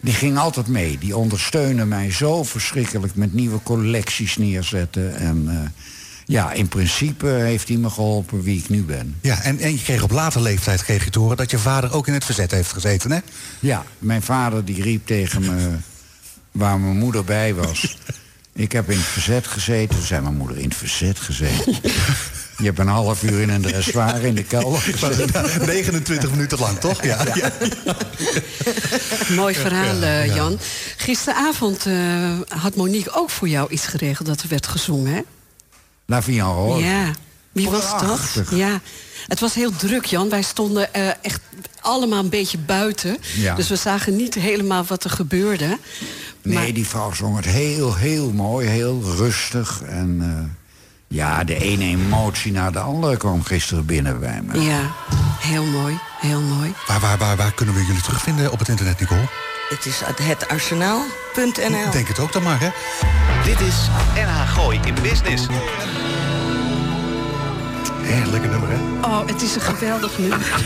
[0.00, 0.98] die ging altijd mee.
[0.98, 5.16] Die ondersteunde mij zo verschrikkelijk met nieuwe collecties neerzetten.
[5.16, 5.84] En eh,
[6.28, 9.18] Ja, in principe heeft hij me geholpen wie ik nu ben.
[9.20, 11.92] Ja, en, en je kreeg op later leeftijd kreeg je te horen dat je vader
[11.92, 13.18] ook in het verzet heeft gezeten, hè?
[13.60, 15.76] Ja, mijn vader die riep tegen me
[16.52, 17.96] waar mijn moeder bij was.
[18.52, 19.96] ik heb in het verzet gezeten.
[19.96, 21.74] Toen zei mijn moeder, in het verzet gezeten.
[22.58, 25.66] Je hebt een half uur in een dressoir in de kelder gezeten.
[25.66, 27.04] 29 minuten lang, toch?
[27.04, 27.24] Ja.
[27.34, 27.52] ja.
[29.34, 30.58] Mooi verhaal, eh, Jan.
[30.96, 35.20] Gisteravond eh, had Monique ook voor jou iets geregeld dat er werd gezongen, hè?
[36.06, 36.84] En Rose.
[36.84, 37.10] Ja.
[37.52, 38.02] Wie was dat?
[38.02, 38.54] Prachtig.
[38.54, 38.80] Ja.
[39.28, 40.28] Het was heel druk, Jan.
[40.28, 41.40] Wij stonden eh, echt
[41.80, 43.16] allemaal een beetje buiten.
[43.34, 43.54] Ja.
[43.54, 45.78] Dus we zagen niet helemaal wat er gebeurde.
[46.42, 49.82] Nee, Maar- die vrouw zong het heel, heel mooi, heel rustig.
[49.82, 50.50] En eh,
[51.16, 54.60] ja, de ene emotie naar de andere kwam gisteren binnen bij me.
[54.60, 54.80] Ja,
[55.38, 55.98] heel mooi.
[56.20, 56.74] Heel mooi.
[56.86, 59.28] Waar, waar, waar, waar kunnen we jullie terugvinden op het internet, Nicole?
[59.68, 61.90] Het is hetarsenaal.nl.
[61.90, 62.68] Denk het ook dan maar, hè?
[63.44, 63.74] Dit is
[64.14, 65.46] NH Gooi in Business.
[68.30, 68.76] Lekker nummer, hè?
[69.02, 70.60] Oh, het is een geweldig nummer.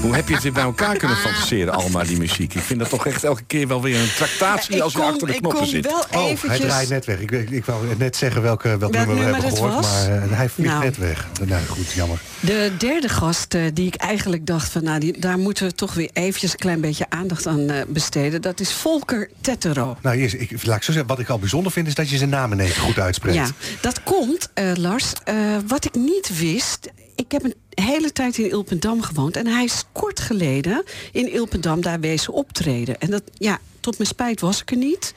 [0.00, 2.54] Hoe heb je het weer bij elkaar kunnen fantaseren, allemaal die muziek?
[2.54, 5.26] Ik vind dat toch echt elke keer wel weer een tractatie als je kom- achter
[5.26, 5.84] de knoppen zit.
[5.86, 7.20] wel Oh, hij draait net weg.
[7.20, 9.86] Ik, ik, ik wou net zeggen welke, welk, nummer we hebben gehoord, was?
[10.06, 10.84] maar eh, hij vliegt Nou.
[10.84, 11.26] net weg.
[11.44, 12.18] Nou, goed, jammer.
[12.40, 15.94] De derde gast eh, die ik eigenlijk dacht van nou, die, daar moeten we toch
[15.94, 18.42] weer eventjes een klein beetje aandacht aan eh, besteden.
[18.42, 19.96] Dat is Volker Tettero.
[20.02, 22.16] Nou, eerst, ik, laat ik zo zeggen, wat ik al bijzonder vind is dat je
[22.16, 23.36] zijn naam in één keer goed uitspreekt.
[23.36, 23.48] Ja,
[23.80, 25.12] dat komt, eh, Lars.
[25.24, 25.34] eh,
[25.66, 26.90] wat ik niet wist.
[27.16, 29.36] Ik heb een hele tijd in Ilpendam gewoond.
[29.36, 33.00] En hij is kort geleden in Ilpendam daar wezen optreden.
[33.00, 35.14] En dat, ja, tot mijn spijt was ik er niet.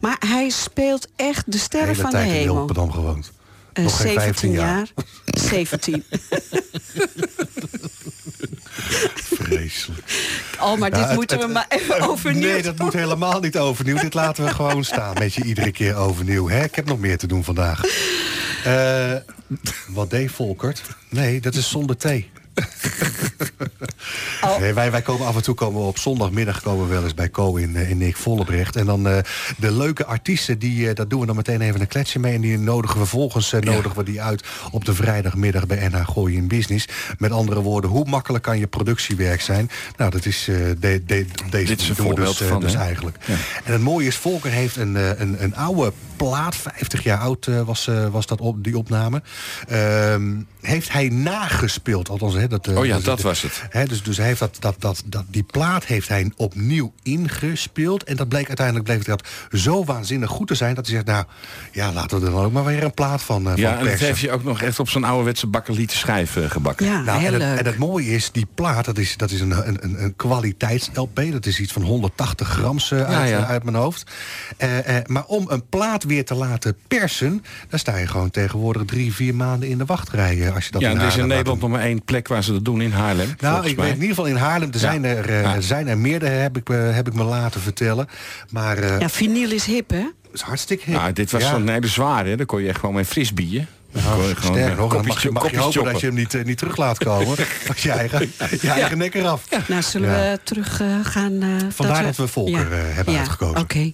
[0.00, 2.66] Maar hij speelt echt de sterren van de in hemel.
[2.66, 3.32] Gewoond.
[3.72, 4.86] Eh, Nog geen 15 jaar.
[5.24, 6.04] 17.
[9.24, 10.02] Vreselijk.
[10.60, 13.40] Oh, maar dit Ja, het- moeten we het- maar even overnieuw Nee, dat moet helemaal
[13.40, 13.96] niet overnieuw.
[13.98, 16.48] Dit laten we gewoon staan met je iedere keer overnieuw.
[16.48, 16.64] Hè?
[16.64, 17.80] Ik heb nog meer te doen vandaag.
[18.64, 19.14] Eh,
[19.88, 20.82] wat deed Volkert?
[21.08, 22.30] Nee, dat is zonder thee.
[24.44, 24.58] Oh.
[24.58, 27.14] Nee, wij, wij komen af en toe komen we op zondagmiddag komen we wel eens
[27.14, 28.76] bij Co in, eh, in Nick Vollebrecht.
[28.76, 29.18] En dan eh,
[29.56, 32.34] de leuke artiesten, die, eh, dat doen we dan meteen even een kletsje mee.
[32.34, 36.08] En die nodigen we vervolgens eh, nodigen we die uit op de vrijdagmiddag bij NH
[36.08, 36.88] Gooi in Business.
[37.18, 39.70] Met andere woorden, hoe makkelijk kan je productiewerk zijn?
[39.96, 43.16] Nou, dat is de, de, deze Dit is een we voorbeeld dus, van, dus eigenlijk.
[43.64, 47.90] En het mooie is, Volker heeft een, een, een oude plaat, 50 jaar oud was,
[48.10, 49.22] was dat op, die opname.
[49.68, 52.08] Ehm, heeft hij nagespeeld.
[52.08, 53.62] Althans, hè, dat, eh, Oh ja, dus- dat was het.
[53.70, 58.04] Hè, dus, dus hij heeft dat, dat, dat, dat, die plaat heeft hij opnieuw ingespeeld.
[58.04, 59.28] En dat bleek uiteindelijk bleef het dat
[59.60, 60.74] zo waanzinnig goed te zijn...
[60.74, 61.24] dat hij zegt, nou,
[61.72, 63.90] ja, laten we er dan ook maar weer een plaat van, eh, Ja, van en
[63.90, 66.86] dat heeft hij ook nog echt op zo'n ouderwetse bakkelieten schijf eh, gebakken.
[66.86, 69.40] Ja, Nou, heel en, het, en het mooie is, die plaat, dat is, dat is
[69.40, 71.20] een, een, een, een kwaliteits-LP.
[71.32, 73.46] Dat is iets van 180 grams uit, ja.
[73.46, 74.10] uit mijn hoofd.
[74.56, 77.44] Eh, eh, maar om een plaat weer te laten persen...
[77.68, 80.52] dan sta je gewoon tegenwoordig drie, vier maanden in de wachtrij.
[80.52, 82.64] Als je dat Ja, er is in Nederland nog maar één plek waar ze dat
[82.64, 83.34] doen in Haarlem.
[83.40, 83.84] Nou, ik mij.
[83.84, 84.68] weet in ieder geval in Haarlem.
[84.72, 85.60] Er zijn, er, eh, Ja.
[85.60, 88.08] zijn er meerdere, heb ik, me- heb ik me laten vertellen.
[88.50, 90.04] Maar eh Ja, vinyl is hip, hè?
[90.32, 90.94] is hartstikke hip.
[90.94, 91.50] Nou, dit was Ja.
[91.50, 92.36] zo'n hele zware, hè.
[92.36, 93.04] daar kon je echt gewoon mee
[93.92, 95.92] kon je Nou, gewoon sterker nog, dan mag je, mag je hopen choppen.
[95.92, 97.36] dat je hem niet, eh, niet terug laat komen.
[97.68, 99.44] als je eigen, je eigen nek eraf.
[99.68, 100.30] Nou, zullen Ja.
[100.32, 101.42] we terug eh, gaan...
[101.42, 103.20] eh, Vandaar dat we Volker, eh, hebben ja.
[103.20, 103.58] uitgekozen.
[103.60, 103.92] Oké.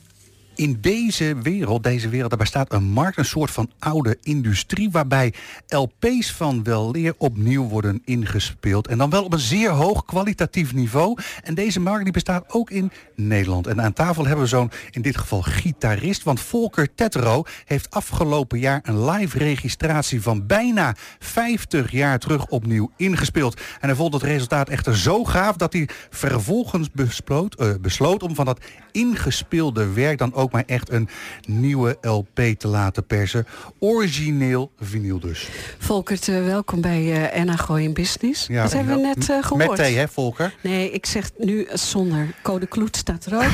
[0.56, 4.90] In deze wereld, deze wereld, daar bestaat een markt, een soort van oude industrie...
[4.90, 5.32] waarbij
[5.68, 8.88] LP's van weleer opnieuw worden ingespeeld.
[8.88, 11.18] En dan wel op een zeer hoog kwalitatief niveau.
[11.42, 13.66] En deze markt die bestaat ook in Nederland.
[13.66, 16.22] En aan tafel hebben we zo'n, in dit geval, gitarist.
[16.22, 20.22] Want Volker Tetro heeft afgelopen jaar een live registratie...
[20.22, 23.60] van bijna 50 jaar terug opnieuw ingespeeld.
[23.80, 25.56] En hij vond het resultaat echter zo gaaf...
[25.56, 28.60] dat hij vervolgens besloot, eh, besloot om van dat
[28.92, 30.18] ingespeelde werk...
[30.18, 31.08] dan ook maar echt een
[31.46, 33.46] nieuwe LP te laten persen.
[33.78, 35.48] Origineel vinyl dus.
[35.78, 38.46] Volkert, eh, welkom bij eh NH Gooi in Business.
[38.46, 39.68] Ja, dat hebben we net eh, gehoord.
[39.68, 40.54] Met thee, hè, Volker?
[40.60, 42.34] Nee, ik zeg nu eh, zonder.
[42.42, 43.52] Code Kloet staat er ook.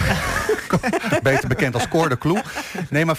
[1.22, 2.42] Beter bekend als Cor de Kloe.
[2.90, 3.18] Nee, maar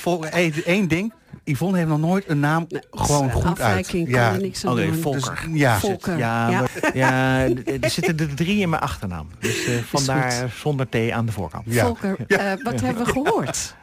[0.65, 1.13] één ding.
[1.43, 3.93] Yvonne heeft nog nooit een naam gewoon goed uit.
[3.93, 4.93] Er niks aan Oké, doen.
[4.95, 5.43] Volker.
[5.49, 5.79] Dus, ja.
[5.79, 6.17] Volker.
[6.17, 6.65] Ja, Ja.
[6.93, 7.39] ja,
[7.81, 9.27] er zitten er drie in mijn achternaam.
[9.39, 11.63] Dus eh, vandaar zonder T aan de voorkant.
[11.67, 11.85] Ja.
[11.85, 13.75] Volker, eh, wat hebben we gehoord?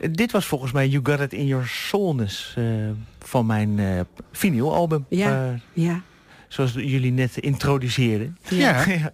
[0.00, 2.64] Eh, Dit was volgens mij You Got It In Your Soulness eh,
[3.18, 4.00] van mijn eh
[4.32, 5.06] vinylalbum.
[5.08, 6.00] Ja, Eh, ja.
[6.48, 8.36] zoals jullie net introduceerden.
[8.48, 8.84] Ja.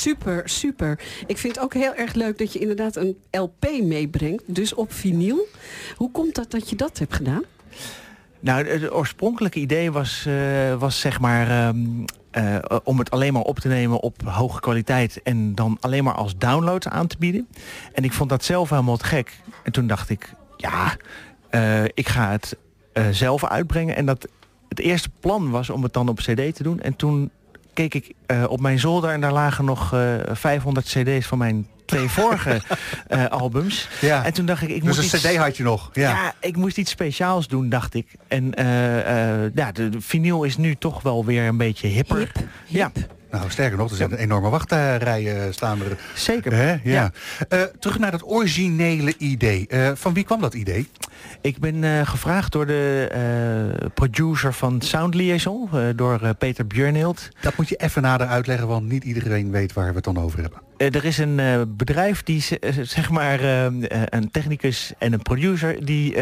[0.00, 0.98] Super, super.
[1.26, 4.42] Ik vind het ook heel erg leuk dat je inderdaad een LP meebrengt.
[4.46, 5.48] Dus op vinyl.
[5.96, 7.42] Hoe komt dat dat je dat hebt gedaan?
[8.40, 11.78] Nou, het oorspronkelijke idee was, eh, was zeg maar ehm,
[12.30, 16.14] eh, om het alleen maar op te nemen op hoge kwaliteit en dan alleen maar
[16.14, 17.48] als download aan te bieden.
[17.92, 19.40] En ik vond dat zelf helemaal te gek.
[19.62, 20.96] En toen dacht ik, ja,
[21.50, 22.56] eh, ik ga het
[23.10, 23.96] zelf uitbrengen.
[23.96, 24.28] En dat
[24.68, 26.80] het eerste plan was om het dan op cd te doen.
[26.80, 27.30] En toen
[27.74, 31.66] keek ik eh, op mijn zolder en daar lagen nog eh 500 cd's van mijn
[31.92, 32.60] twee vorige
[33.08, 33.88] eh, albums.
[34.00, 34.24] Ja.
[34.24, 35.90] En toen dacht ik, ik Dus moet een iets, cd had je nog.
[35.92, 36.10] Ja.
[36.10, 36.34] ja.
[36.40, 38.06] ik moest iets speciaals doen, dacht ik.
[38.28, 42.32] En eh, eh, ja, de, de vinyl is nu toch wel weer een beetje hipper.
[42.66, 42.90] Ja,
[43.30, 45.96] Nou, sterker nog, er zijn een enorme wachtrijen staan er.
[46.14, 46.52] zeker.
[46.52, 46.70] Hè?
[46.70, 46.78] Ja.
[46.82, 47.10] Ja.
[47.48, 49.66] Eh, terug naar dat originele idee.
[49.68, 50.88] Eh, van wie kwam dat idee?
[51.40, 56.66] Ik ben eh, gevraagd door de eh, producer van Sound Liaison, eh, door eh, Peter
[56.66, 57.28] Björnhild.
[57.40, 60.40] Dat moet je even nader uitleggen, want niet iedereen weet waar we het dan over
[60.40, 60.58] hebben.
[60.82, 65.84] Eh, er is een eh, bedrijf die eh, zeg maar een technicus en een producer
[65.84, 66.18] die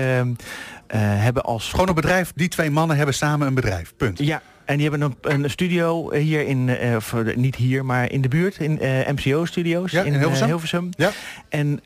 [0.96, 3.92] hebben als Gewoon een bedrijf, die twee mannen hebben samen een bedrijf.
[3.96, 4.18] Punt.
[4.18, 8.28] ja en die hebben een, een studio hier in of, niet hier maar in de
[8.28, 10.46] buurt in eh, MCO Studios Ja, in eh, Hilversum?
[10.46, 10.90] Hilversum.
[10.96, 11.10] Ja.
[11.48, 11.80] En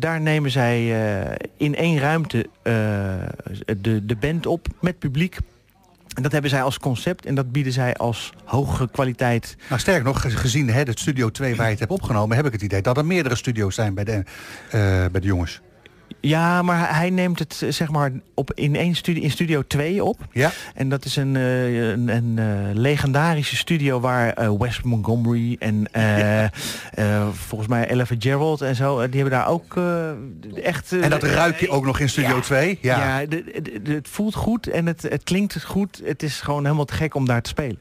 [0.00, 0.86] daar nemen zij
[1.56, 2.46] in één ruimte
[3.80, 5.36] de, de band op met publiek.
[6.16, 9.56] En dat hebben zij als concept en dat bieden zij als hoge kwaliteit.
[9.68, 12.36] Nou, sterker nog, ge- gezien hè, het Studio 2 waar je het hebt opgenomen...
[12.36, 14.22] heb ik het idee dat er meerdere studio's zijn bij de, eh,
[15.12, 15.60] bij de jongens.
[16.20, 20.04] Ja, maar hij neemt het eh, zeg maar op in één studio in Studio 2
[20.04, 20.18] op.
[20.32, 20.50] Ja?
[20.74, 25.86] En dat is een, eh, een, een eh, legendarische studio waar eh, Wes Montgomery en
[27.32, 29.76] volgens mij Ella Gerald en zo, die hebben daar ook
[30.62, 30.92] echt.
[30.92, 32.40] En dat ruik je ook nog in Studio ja.
[32.42, 32.78] 2?
[32.80, 32.98] Ja.
[33.20, 36.00] Ja, de- de- de- het voelt goed en het, het klinkt goed.
[36.04, 37.78] Het is gewoon helemaal te gek om daar te spelen.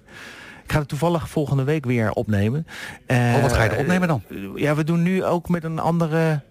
[0.63, 2.67] Ik ga het toevallig volgende week weer opnemen.
[3.07, 4.23] Oh, wat ga je er opnemen dan?
[4.55, 6.41] Ja, we doen nu ook met een andere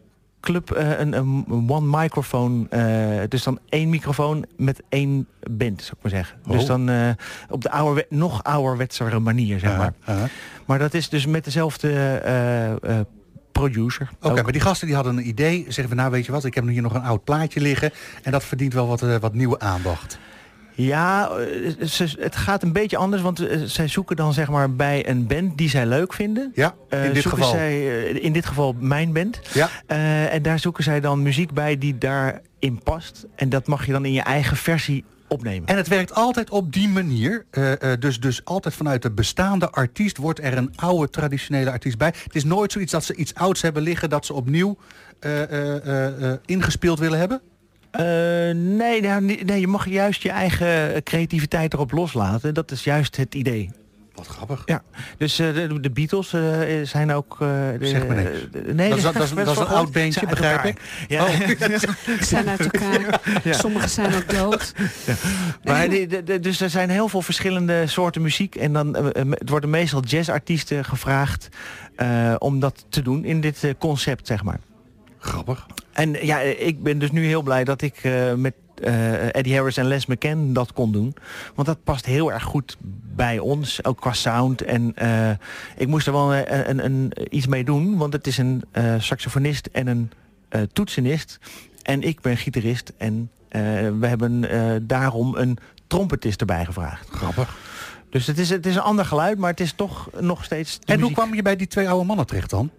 [0.48, 2.66] club eh, een, een one microfoon.
[2.70, 6.38] eh, dus dan één microfoon met één band, zou ik maar zeggen.
[6.46, 6.52] Oh.
[6.52, 7.10] Dus dan eh,
[7.50, 9.92] op de ouderwe nog ouderwetsere manier, zeg maar.
[10.06, 10.28] Ja, ja.
[10.66, 11.90] Maar dat is dus met dezelfde
[13.52, 14.08] producer.
[14.20, 15.64] Oké, maar die gasten die hadden een idee.
[15.68, 17.90] Zeggen we, nou weet je wat, ik heb hier nog een oud plaatje liggen.
[18.22, 20.18] En dat verdient wel wat, wat nieuwe aandacht.
[20.86, 24.74] Ja, eh, ze- het gaat een beetje anders, want eh, zij zoeken dan zeg maar
[24.74, 26.52] bij een band die zij leuk vinden.
[26.54, 27.54] Ja, Eh, in dit zoeken geval.
[27.56, 27.70] Zij,
[28.12, 29.40] eh, in dit geval mijn band.
[29.54, 29.68] Ja.
[29.86, 33.26] Eh, en daar zoeken zij dan muziek bij die daarin past.
[33.36, 35.68] En dat mag je dan in je eigen versie opnemen.
[35.68, 37.44] En het werkt altijd op die manier.
[37.50, 41.98] Eh, eh, dus, dus altijd vanuit de bestaande artiest wordt er een oude traditionele artiest
[41.98, 42.14] bij.
[42.24, 44.76] Het is nooit zoiets dat ze iets ouds hebben liggen dat ze opnieuw
[45.20, 47.40] eh, eh, eh, eh, ingespeeld willen hebben.
[47.90, 48.02] Eh,
[48.54, 52.54] nee, nou, nee, nee, je mag juist je eigen creativiteit erop loslaten.
[52.54, 53.70] Dat is juist het idee.
[54.14, 54.62] Wat grappig.
[54.66, 54.82] Ja,
[55.18, 56.42] dus eh, de, de Beatles eh,
[56.82, 57.36] zijn ook...
[57.40, 57.48] eh,
[57.80, 58.30] Zeg me niks.
[58.72, 60.80] nee, Dat is- dat is- dat is een oud beentje, begrijp ik.
[61.08, 61.22] Ja.
[61.26, 61.30] Oh.
[61.30, 61.88] Ze
[62.20, 63.20] zijn uit elkaar.
[63.44, 63.52] Ja.
[63.52, 64.74] Sommigen zijn ook dood.
[65.64, 68.54] Maar die- de- de- dus er zijn heel veel verschillende soorten muziek.
[68.54, 68.94] En dan
[69.30, 71.48] het worden meestal jazzartiesten gevraagd
[71.96, 74.58] eh, om dat te doen in dit eh, concept, zeg maar.
[75.18, 75.66] Grappig.
[75.92, 79.76] En ja, ik ben dus nu heel blij dat ik eh, met eh, Eddie Harris
[79.76, 81.14] en Les McCann dat kon doen.
[81.54, 82.76] Want dat past heel erg goed
[83.14, 84.62] bij ons, ook qua sound.
[84.62, 85.30] En eh,
[85.76, 88.64] ik moest er wel eh, een, een, iets mee doen, want het is een
[88.98, 90.10] saxofonist en een
[90.72, 91.38] toetsenist.
[91.82, 93.30] En ik ben gitarist en
[93.98, 94.44] we hebben
[94.86, 97.08] daarom een trompetist erbij gevraagd.
[97.10, 97.56] Grappig.
[98.10, 100.78] Dus het is, het is een ander geluid, maar het is toch nog steeds...
[100.84, 102.70] En hoe kwam je bij die twee oude mannen terecht dan?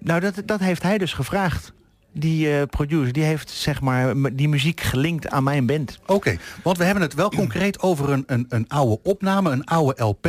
[0.00, 1.72] Nou, dat, dat heeft hij dus gevraagd.
[2.12, 5.98] Die eh, producer, die heeft zeg maar die muziek gelinkt aan mijn band.
[6.06, 10.02] Oké, want we hebben het wel concreet over een, een, een oude opname, een oude
[10.04, 10.28] LP.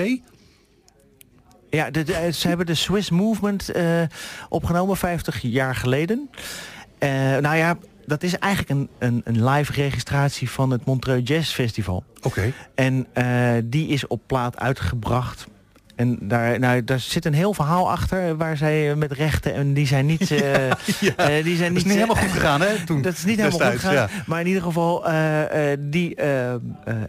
[1.69, 4.01] Ja, de, de- ze hebben de Swiss Movement eh,
[4.49, 6.29] opgenomen 50 jaar geleden.
[6.97, 11.53] Eh, nou ja, dat is eigenlijk een, een, een live registratie van het Montreux Jazz
[11.53, 12.03] Festival.
[12.21, 12.53] Oké.
[12.75, 15.45] En eh, die is op plaat uitgebracht.
[16.01, 19.87] En daar, nou, daar zit een heel verhaal achter waar zij met rechten en die
[19.87, 20.31] zijn niet.
[20.31, 22.85] eh, eh, die zijn Dat is niet eh, helemaal goed gegaan, hè?
[22.85, 23.93] Toen, Dat is niet helemaal goed gegaan.
[23.93, 24.09] ja.
[24.25, 26.15] Maar in ieder geval, eh, eh, die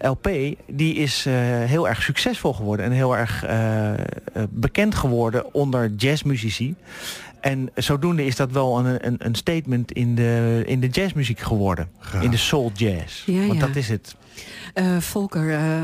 [0.01, 0.29] LP
[0.67, 1.33] die is eh,
[1.65, 2.87] heel erg succesvol geworden.
[2.87, 3.99] En heel erg eh, eh,
[4.51, 6.75] bekend geworden onder jazzmuzici.
[7.41, 11.89] En zodoende is dat wel een, een, een statement in de, in de jazzmuziek geworden.
[12.21, 13.23] In de soul jazz.
[13.27, 13.67] Ja, Want ja.
[13.67, 14.17] dat is het.
[14.75, 15.83] Eh, Volker, eh,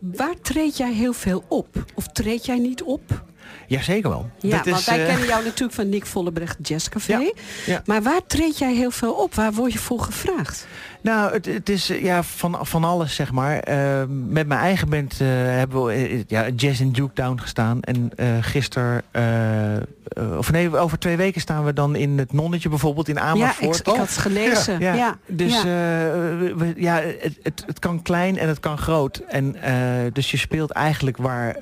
[0.00, 1.84] waar treed jij heel veel op?
[1.94, 3.24] Of treed jij niet op?
[3.66, 4.30] Jazeker wel.
[4.38, 7.12] Ja, Dat want is, wij eh, kennen jou natuurlijk van Nick Vollebrecht Jazzcafé.
[7.12, 7.32] Ja,
[7.66, 7.82] ja.
[7.84, 9.34] Maar waar treed jij heel veel op?
[9.34, 10.66] Waar word je voor gevraagd?
[11.06, 13.58] Nou, het, het is eh, ja, van, van alles, zeg maar.
[13.58, 17.80] Eh, met mijn eigen band eh, hebben we eh, ja, Jazz in Duketown gestaan.
[17.82, 19.02] En eh gisteren,
[20.38, 23.78] of nee, over twee weken staan we dan in het Nonnetje bijvoorbeeld in Ja, Amersfoort.
[23.78, 24.80] ik, ik had het gelezen.
[24.86, 25.16] Ja, ja.
[25.26, 25.62] Dus ja.
[26.56, 29.22] we- ja, het, het, het kan klein en het kan groot.
[29.28, 29.56] En
[30.12, 31.56] dus je speelt eigenlijk waar,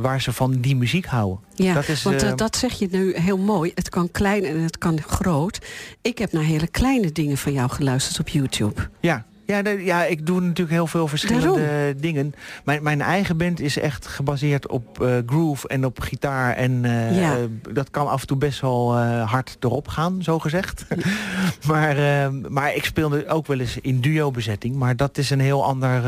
[0.00, 1.46] waar ze van die muziek houden.
[1.64, 3.72] Ja, dat is, want eh, eh, dat zeg je nu heel mooi.
[3.74, 5.58] Het kan klein en het kan groot.
[6.02, 8.87] Ik heb naar hele kleine dingen van jou geluisterd op YouTube.
[9.00, 12.34] Ja, Ja, ja, ik doe natuurlijk heel veel verschillende dingen.
[12.64, 16.54] Mijn, mijn eigen band is echt gebaseerd op eh, groove en op gitaar.
[16.54, 17.32] En eh, Ja.
[17.36, 17.38] eh,
[17.72, 20.84] dat kan af en toe best wel hard erop gaan, zo gezegd.
[21.68, 24.76] maar, eh, maar ik speelde ook wel eens in duo-bezetting.
[24.76, 26.02] Maar dat is een heel ander,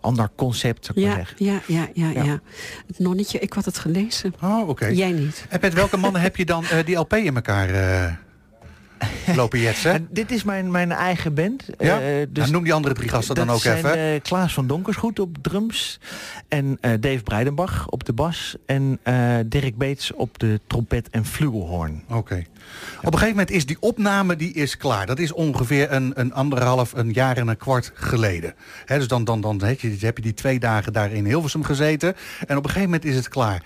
[0.00, 1.44] ander concept, zou ik maar Ja, zeggen.
[1.44, 2.40] ja, ja, ja, Ja.
[2.86, 4.34] Het nonnetje, ik had het gelezen.
[4.42, 4.86] Oh, oké.
[4.86, 5.46] Jij niet.
[5.48, 7.68] En met welke mannen heb je dan die LP in elkaar
[9.36, 9.92] lopen jetsen?
[9.92, 11.64] En dit is mijn, mijn eigen band.
[11.78, 12.00] Ja?
[12.00, 13.94] Eh, Nou, noem die andere drie gasten dan ook zijn, even.
[14.14, 16.00] eh, Klaas van Donkersgoed op drums.
[16.48, 18.56] En eh, Dave Breidenbach op de bas.
[18.66, 18.98] En
[19.46, 22.02] Dirk Beets op de trompet en flugelhoorn.
[22.08, 22.44] Oké.
[22.98, 25.06] Op een gegeven moment is die opname die is klaar.
[25.06, 28.54] Dat is ongeveer een, een anderhalf, een jaar en een kwart geleden.
[28.86, 32.14] Dus dan, dan, dan heb, je, heb je die twee dagen daar in Hilversum gezeten.
[32.46, 33.62] En op een gegeven moment is het klaar.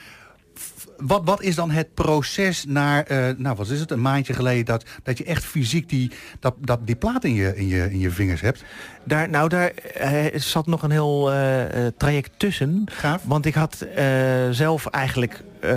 [0.96, 4.64] Wat, wat is dan het proces naar, eh, nou wat is het, een maandje geleden...
[4.64, 7.98] dat, dat je echt fysiek die, dat, dat, die plaat in je, in, je, in
[7.98, 8.64] je vingers hebt?
[9.04, 12.84] Daar, nou, daar eh, zat nog een heel eh, eh, traject tussen.
[13.22, 14.04] Want ik had eh,
[14.50, 15.70] zelf eigenlijk eh,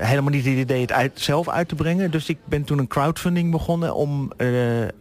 [0.00, 2.10] helemaal niet het idee het uit, zelf uit te brengen.
[2.10, 4.48] Dus ik ben toen een crowdfunding begonnen om, eh,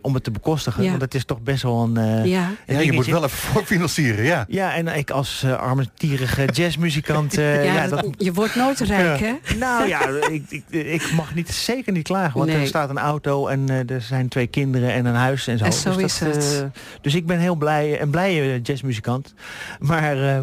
[0.02, 0.84] om het te bekostigen.
[0.84, 0.90] Ja.
[0.90, 2.50] Want het is toch best wel een, eh, Ja.
[2.66, 4.46] een Ja, je moet wel even voor financieren, ja.
[4.48, 7.38] Ja, en ik als eh armetierige jazzmuzikant...
[7.38, 9.34] eh, ja, ja, dat- je wordt nooit rijk, hè?
[9.60, 12.38] Nou ja, ik, ik, ik mag niet, zeker niet klagen.
[12.40, 12.62] Want Nee.
[12.62, 15.64] er staat een auto en er zijn twee kinderen en een huis en zo.
[15.66, 16.66] En zo dus, is dat, het.
[17.02, 19.34] dus ik ben heel blij, een blije jazzmuzikant.
[19.80, 20.38] Maar eh,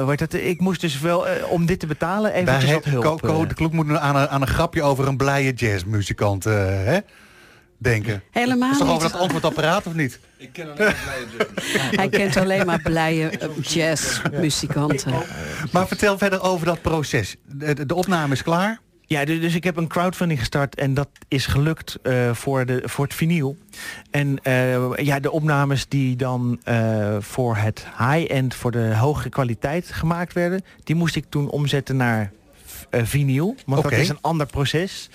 [0.00, 2.84] eh, heet dat, ik moest dus wel, eh, om dit te betalen, eventjes Daar wat
[2.84, 3.04] hulp.
[3.04, 3.48] Ko- Ko eh.
[3.48, 6.54] de Kloek moet aan een, aan een grapje over een blije jazzmuzikant eh,
[6.84, 6.98] hè?
[7.78, 8.22] denken.
[8.30, 10.20] Helemaal is toch over dat antwoordapparaat of niet?
[10.38, 15.12] Ik ken alleen maar blije Hij kent alleen maar blije eh, jazzmuzikanten.
[15.72, 17.36] Maar vertel verder over dat proces.
[17.44, 18.80] De- de opname is klaar.
[19.08, 22.82] Ja, du- dus ik heb een crowdfunding gestart en dat is gelukt eh, voor, de,
[22.84, 23.56] voor het vinyl.
[24.10, 29.92] En eh, ja, de opnames die dan eh, voor het high-end, voor de hogere kwaliteit
[29.92, 32.32] gemaakt werden, die moest ik toen omzetten naar
[32.90, 33.54] vinyl.
[33.66, 35.10] Want dat is een ander proces.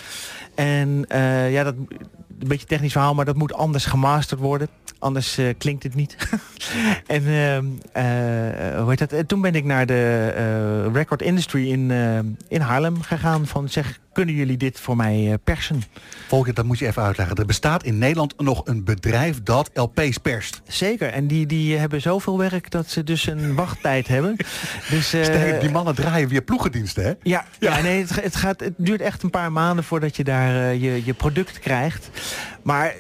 [0.56, 1.06] En
[1.50, 1.76] ja, dat
[2.42, 4.68] een beetje technisch verhaal, maar dat moet anders gemasterd worden.
[5.00, 6.18] Anders eh, klinkt het niet.
[7.08, 9.12] en ehm, eh, hoe heet dat?
[9.12, 13.48] En toen ben ik naar de eh, record industry in, eh, in Haarlem gegaan.
[13.48, 15.84] Van zeg, kunnen jullie dit voor mij eh, persen?
[16.28, 17.36] Volker, dat moet je even uitleggen.
[17.36, 20.62] Er bestaat in Nederland nog een bedrijf dat LP's perst.
[20.68, 21.10] Zeker.
[21.10, 24.36] En die, die hebben zoveel werk dat ze dus een wachttijd hebben.
[24.90, 27.14] Dus, eh, die mannen draaien weer ploegendiensten, hè?
[27.24, 27.82] Ja, ja.
[27.82, 31.06] nee, het, het, gaat, het duurt echt een paar maanden voordat je daar eh, je,
[31.06, 32.10] je product krijgt.
[32.64, 32.96] Maar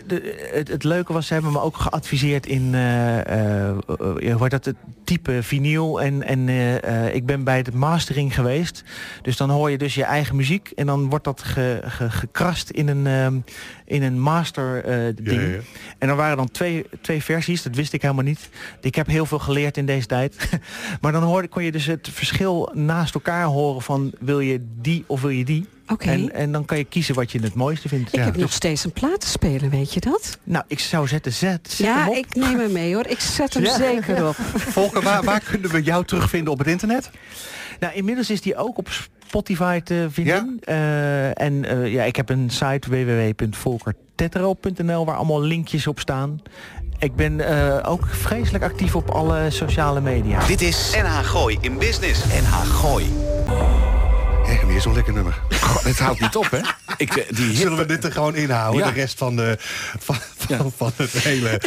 [0.53, 4.51] het, het leuke was, ze hebben me ook geadviseerd in eh, eh, eh, hoe heet
[4.51, 6.01] dat, het type vinyl.
[6.01, 8.83] En, en eh, eh, ik ben bij de mastering geweest.
[9.21, 10.71] Dus dan hoor je dus je eigen muziek.
[10.75, 13.35] En dan wordt dat ge, ge- gekrast in een, ehm,
[13.91, 15.41] in een master eh, ding.
[15.41, 15.59] Ja, ja.
[15.97, 18.49] En er waren dan twee, twee versies, dat wist ik helemaal niet.
[18.81, 20.49] Ik heb heel veel geleerd in deze tijd.
[21.01, 25.03] maar dan hoorde, kon je dus het verschil naast elkaar horen van wil je die
[25.07, 25.65] of wil je die.
[25.87, 26.09] Oké.
[26.09, 28.13] En, en dan kan je kiezen wat je het mooiste vindt.
[28.13, 30.37] Ik heb nog steeds een plaat te spelen, weet je dat?
[30.43, 32.15] Nou, ik zou zetten, zet, zet hem Ja, op.
[32.15, 33.05] ik neem hem mee hoor.
[33.07, 33.77] Ik zet hem Ja.
[33.77, 34.35] zeker op.
[34.55, 37.09] Volker, waar, waar kunnen we jou terugvinden op het internet?
[37.79, 38.89] Nou, inmiddels is die ook op
[39.31, 40.59] Spotify te vinden.
[40.63, 46.41] Eh, en eh, ja, ik heb een site www.volkertetro.nl waar allemaal linkjes op staan.
[46.99, 50.45] Ik ben eh, ook vreselijk actief op alle sociale media.
[50.45, 52.25] Dit is NH Gooi in Business.
[52.25, 53.05] NH Gooi.
[54.51, 55.39] Echt weer zo'n lekker nummer.
[55.83, 56.57] Het houdt niet op, hè?
[56.97, 58.81] Ik, eh, die hip- Zullen we dit er gewoon inhouden?
[58.85, 58.87] Ja.
[58.91, 59.55] De rest van, de,
[59.99, 61.47] van, van, van het hele,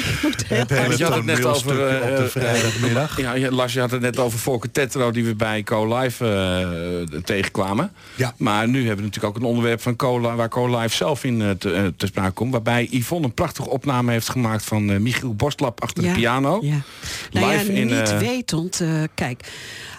[0.48, 3.20] het hele je had het net over eh, op de eh, vrijdagmiddag.
[3.20, 6.26] Ja, ja, Lars, je had het net over Volker Tetro die we bij Co-Live
[7.12, 7.92] eh, tegenkwamen.
[8.14, 8.34] Ja.
[8.36, 11.50] Maar nu hebben we natuurlijk ook een onderwerp van Co waar Co-Live zelf in eh,
[11.50, 12.52] te, eh, te sprake komt.
[12.52, 16.58] Waarbij Yvonne een prachtige opname heeft gemaakt van eh, Michiel Borstlap achter Ja, de piano.
[16.62, 16.76] Ja.
[17.32, 18.80] Nou Live ja, in, niet eh, wetend.
[18.80, 19.44] eh, kijk,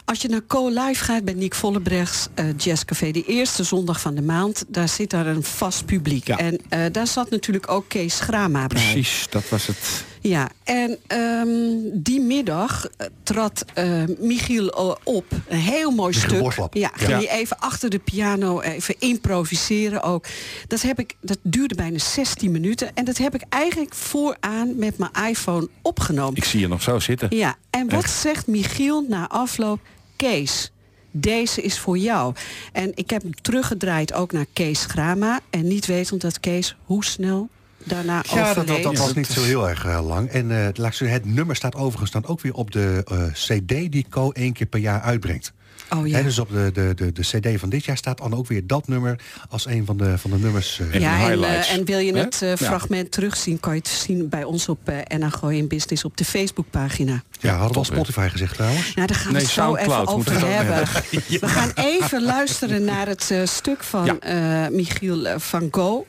[0.06, 3.11] als je naar Co-Live gaat bij Nick Vollebrechts eh Jazzcafé...
[3.11, 6.28] de eerste zondag van de maand, daar zit daar een vast publiek.
[6.28, 6.38] Ja.
[6.38, 8.67] En eh, daar zat natuurlijk ook Kees Grama bij.
[8.67, 10.03] Precies, dat was het.
[10.21, 11.47] Ja, en ehm,
[11.93, 14.67] die middag eh, trad eh, Michiel
[15.03, 15.26] op.
[15.47, 16.41] Een heel mooi Michiel stuk.
[16.41, 16.73] Borslap.
[16.73, 17.17] Ja, ging Ja.
[17.17, 20.26] hij even achter de piano even improviseren ook.
[20.67, 22.91] Dat, heb ik, dat duurde bijna 16 minuten.
[22.93, 26.36] En dat heb ik eigenlijk vooraan met mijn iPhone opgenomen.
[26.36, 27.36] Ik zie je nog zo zitten.
[27.36, 28.13] Ja, en wat Echt.
[28.19, 29.80] zegt Michiel na afloop?
[30.15, 30.71] Kees,
[31.18, 32.34] deze is voor jou.
[32.72, 35.39] En ik heb hem teruggedraaid ook naar Kees Grama.
[35.49, 37.49] En niet wetend dat Kees, hoe snel
[37.86, 40.30] daarna Ja, dat, dat, dat was niet zo heel erg eh, lang.
[40.30, 44.06] En eh, zeggen, het nummer staat overigens dan ook weer op de eh, cd die
[44.10, 45.54] Co één keer per jaar uitbrengt.
[45.90, 46.18] Oh ja.
[46.18, 48.68] Hè, dus op de, de, de, de cd van dit jaar staat dan ook weer
[48.68, 49.20] dat nummer
[49.50, 50.80] als een van de, van de nummers.
[50.80, 52.56] eh, Ja, en, en wil je het eh, Ja.
[52.56, 57.24] fragment terugzien, kan je het zien bij ons op uh, in Business op de Facebookpagina.
[57.40, 58.94] Ja, hadden we al Spotify gezegd trouwens?
[58.94, 60.88] Nou, daar gaan we het zo even over hebben.
[61.42, 66.06] We gaan even luisteren naar het eh, stuk van eh, Michiel van Go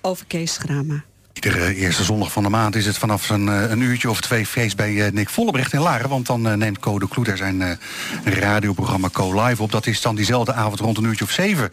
[0.00, 1.04] over Kees Grama.
[1.32, 4.46] Iedere eerste zondag van de maand is het vanaf een, eh, een uurtje of twee
[4.46, 6.08] feest bij eh, Nick Vollebrecht in Laren.
[6.08, 7.70] Want dan eh, neemt Code Kloeter zijn eh,
[8.24, 9.72] radioprogramma Co Live op.
[9.72, 11.70] Dat is dan diezelfde avond rond een uurtje of zeven.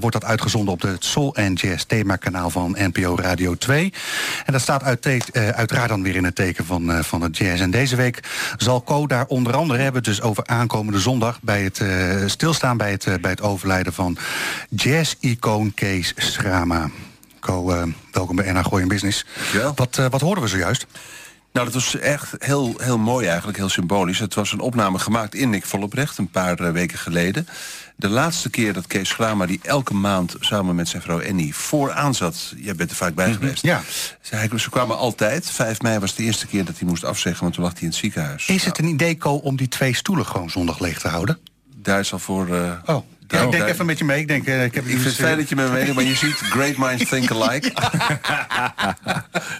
[0.00, 3.92] wordt dat uitgezonden op het Soul and Jazz themakanaal van NPO Radio 2.
[4.44, 7.60] En dat staat uit uiteraard dan weer in het teken van, van het jazz.
[7.60, 8.20] En deze week
[8.56, 11.40] zal Co daar onder andere hebben dus over aankomende zondag...
[11.42, 11.82] bij het
[12.30, 14.16] stilstaan bij het, bij het overlijden van
[14.68, 16.90] jazz-icoon Kees Schrama.
[17.46, 17.82] Eh,
[18.12, 19.24] welkom bij NH Gooi in Business.
[19.74, 20.86] Wat, eh, wat hoorden we zojuist?
[21.52, 24.18] Nou, dat was echt heel, heel mooi eigenlijk, heel symbolisch.
[24.18, 27.48] Het was een opname gemaakt in Nick Vollebrecht een paar eh, weken geleden.
[27.96, 32.14] De laatste keer dat Kees Grama, die elke maand samen met zijn vrouw Annie vooraan
[32.14, 32.52] zat...
[32.56, 33.62] jij bent er vaak bij geweest.
[33.62, 33.82] Ja.
[34.20, 35.50] Ze, ze kwamen altijd.
[35.50, 37.88] 5 mei was de eerste keer dat hij moest afzeggen, want toen lag hij in
[37.88, 38.48] het ziekenhuis.
[38.48, 41.38] Is het een idee, Co, om die twee stoelen gewoon zondag leeg te houden?
[41.88, 42.48] Al voor...
[42.86, 43.02] oh,
[43.34, 44.20] ja, ik denk even met je mee.
[44.20, 46.04] Ik, denk, uh, ik, heb ik vind het fijn dat je met me mee maar
[46.04, 47.72] je ziet, great minds think alike.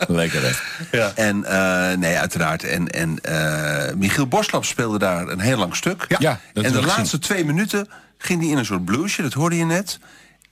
[0.20, 0.50] Lekker hè.
[0.98, 1.12] Ja.
[1.14, 2.64] En uh, nee, uiteraard.
[2.64, 6.04] En, en uh, Michiel Boslap speelde daar een heel lang stuk.
[6.08, 7.20] Ja, ja en de laatste zien.
[7.20, 9.98] twee minuten ging hij in een soort bluesje, dat hoorde je net.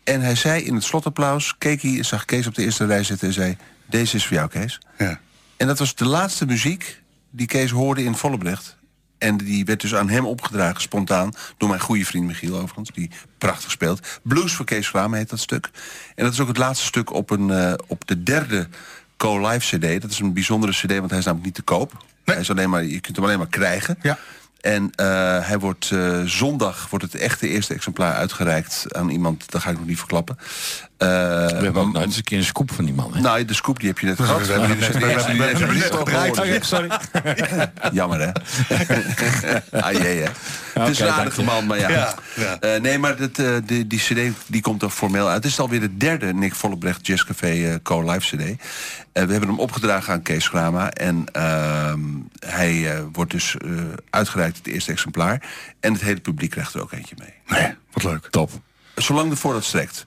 [0.05, 3.29] En hij zei in het slotapplaus, keek hij, zag Kees op de eerste rij zitten
[3.29, 3.57] en zei...
[3.87, 4.81] Deze is voor jou, Kees.
[4.99, 5.21] Ja.
[5.57, 7.01] En dat was de laatste muziek
[7.31, 8.77] die Kees hoorde in Vollebrecht.
[9.23, 11.33] En die werd dus aan hem opgedragen, spontaan...
[11.57, 14.21] door mijn goede vriend Michiel overigens, die prachtig speelt.
[14.23, 15.71] Blues voor Kees Vlaam heet dat stuk.
[16.15, 18.69] En dat is ook het laatste stuk op, een, uh, op de derde
[19.17, 20.01] Co-Live CD.
[20.01, 21.93] Dat is een bijzondere CD, want hij is namelijk niet te koop.
[21.93, 22.05] Nee.
[22.25, 23.99] Hij is alleen maar, je kunt hem alleen maar krijgen.
[24.03, 24.19] Ja.
[24.61, 29.51] En uh, hij wordt uh, zondag wordt het echte eerste exemplaar uitgereikt aan iemand.
[29.51, 30.39] Dat ga ik nog niet verklappen.
[31.03, 31.09] Uh,
[31.59, 33.15] we hebben ook nou, eens een keer een scoop van die man.
[33.15, 33.21] Hè?
[33.21, 34.47] Nou, de scoop die heb je net gehad.
[34.47, 36.67] We hebben net gedraaid.
[36.67, 36.91] Sorry.
[37.93, 38.33] Jammer hè.
[39.81, 40.31] ah jee hè.
[40.81, 41.89] Het is een aardige man, maar ja.
[41.89, 42.57] ja, ja.
[42.61, 45.43] Uh, nee, maar dat, uh, die, die cd die komt er formeel uit.
[45.43, 48.41] Het is alweer de derde Nick Vollebrecht Jazz Café uh, Co-Live cd.
[48.43, 48.55] Uh,
[49.13, 50.91] we hebben hem opgedragen aan Kees Grama.
[50.91, 51.95] En uh,
[52.47, 53.57] hij wordt dus
[54.11, 55.43] uitgereikt het eerste exemplaar.
[55.81, 57.61] En het hele publiek krijgt er ook eentje mee.
[57.61, 58.27] Nee, wat leuk.
[58.31, 58.51] Top.
[58.95, 60.07] Zolang de voor dat strekt.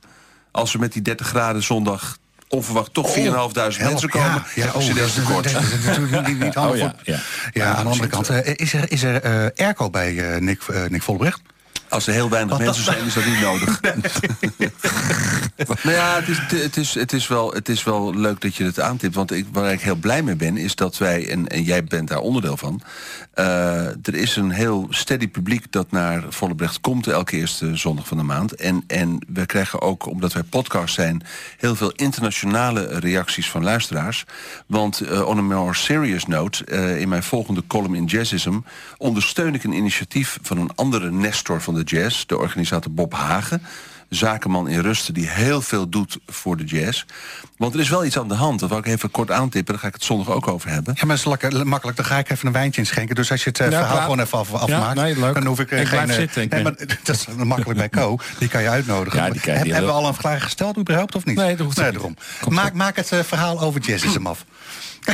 [0.56, 4.44] Als we met die 30 graden zondag onverwacht toch 4.500 oh, mensen komen.
[4.56, 5.54] Ja, ja oh, dat is tekort.
[5.54, 6.74] Dat is natuurlijk niet, niet handig.
[6.74, 7.20] Oh, ja, ja.
[7.54, 10.62] ja, aan de andere kant, uh, is er, is er uh, airco bij uh, Nick,
[10.90, 11.42] Nick Volbrecht?
[11.96, 13.82] Als er heel weinig mensen zijn, is dat niet nodig.
[15.84, 18.64] nou ja, het is, het, is, het, is wel, het is wel leuk dat je
[18.64, 19.16] het aantipt.
[19.16, 22.08] Want ik, waar ik heel blij mee ben, is dat wij, en, en jij bent
[22.08, 22.82] daar onderdeel van...
[23.36, 27.08] Uh, er is een heel steady publiek dat naar Vollebrecht komt...
[27.08, 28.56] elke eerste zondag van de maand.
[28.56, 31.24] En, en we krijgen ook, omdat wij podcast zijn...
[31.58, 34.26] heel veel internationale reacties van luisteraars.
[34.68, 36.66] Want uh, on a more serious note...
[36.68, 38.60] Uh, in mijn volgende column in Jazzism...
[38.98, 42.26] ondersteun ik een initiatief van een andere Nestor van de jazz...
[42.26, 43.62] de organisator Bob Hagen
[44.10, 47.06] zakenman in Rusten die heel veel doet voor de jazz.
[47.58, 48.60] Want er is wel iets aan de hand.
[48.60, 49.74] Dat wil ik even kort aantippen.
[49.74, 50.94] Daar ga ik het zondag ook over hebben.
[50.98, 51.98] Ja, maar het is lekker, makkelijk.
[51.98, 53.16] Dan ga ik even een wijntje inschenken.
[53.16, 54.04] Dus als je het uh, Ja, verhaal klaar.
[54.04, 54.98] gewoon even af, afmaakt...
[54.98, 55.34] Ja, nee, leuk.
[55.34, 56.10] dan hoef ik, uh, Ik geen...
[56.10, 58.18] eh, zitten, ik nee, ben- maar dat is makkelijk bij Co.
[58.40, 59.20] Die kan je uitnodigen.
[59.24, 61.36] Ja, die krijgt Heb- die hebben we al een vraag gesteld überhaupt of niet?
[61.36, 62.16] Nee, dat hoeft nee daarom.
[62.50, 64.46] Maak, maak het eh, verhaal over jazzism af.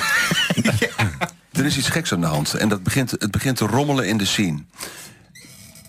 [1.52, 2.54] Er is iets geks aan de hand.
[2.54, 4.64] En dat begint, het begint te rommelen in de scene.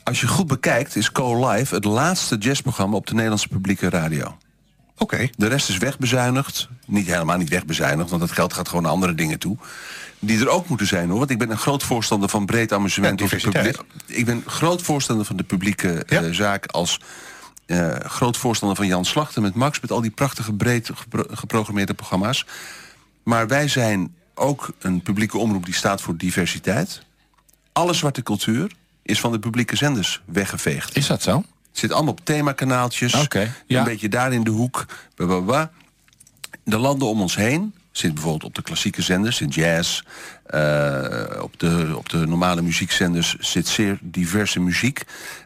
[0.04, 4.36] Als je goed bekijkt, is Co Live het laatste jazzprogramma op de Nederlandse publieke radio.
[4.98, 5.28] Oké.
[5.36, 6.68] De rest is wegbezuinigd.
[6.86, 9.56] Niet helemaal niet wegbezuinigd, want dat geld gaat gewoon naar andere dingen toe.
[10.18, 11.18] Die er ook moeten zijn hoor.
[11.18, 13.20] Want ik ben een groot voorstander van breed amusement.
[13.20, 13.26] Ja,
[13.62, 17.00] publiek- ik ben groot voorstander van de publieke eh, zaak als
[17.66, 21.94] eh, groot voorstander van Jan Slachter met Max, met al die prachtige breed gepro- geprogrammeerde
[21.94, 22.46] programma's.
[23.22, 27.02] Maar wij zijn ook een publieke omroep die staat voor diversiteit.
[27.72, 28.70] Alle zwarte cultuur
[29.12, 30.96] is van de publieke zenders weggeveegd.
[30.96, 31.44] Is dat zo?
[31.72, 33.14] Zit allemaal op themakanaaltjes.
[33.14, 33.78] Oké, ja.
[33.78, 34.86] Een beetje daar in de hoek.
[36.64, 40.02] De landen om ons heen zit bijvoorbeeld op de klassieke zenders, in jazz.
[40.44, 45.02] eh, op, de, op de normale muziekzenders zit zeer diverse muziek.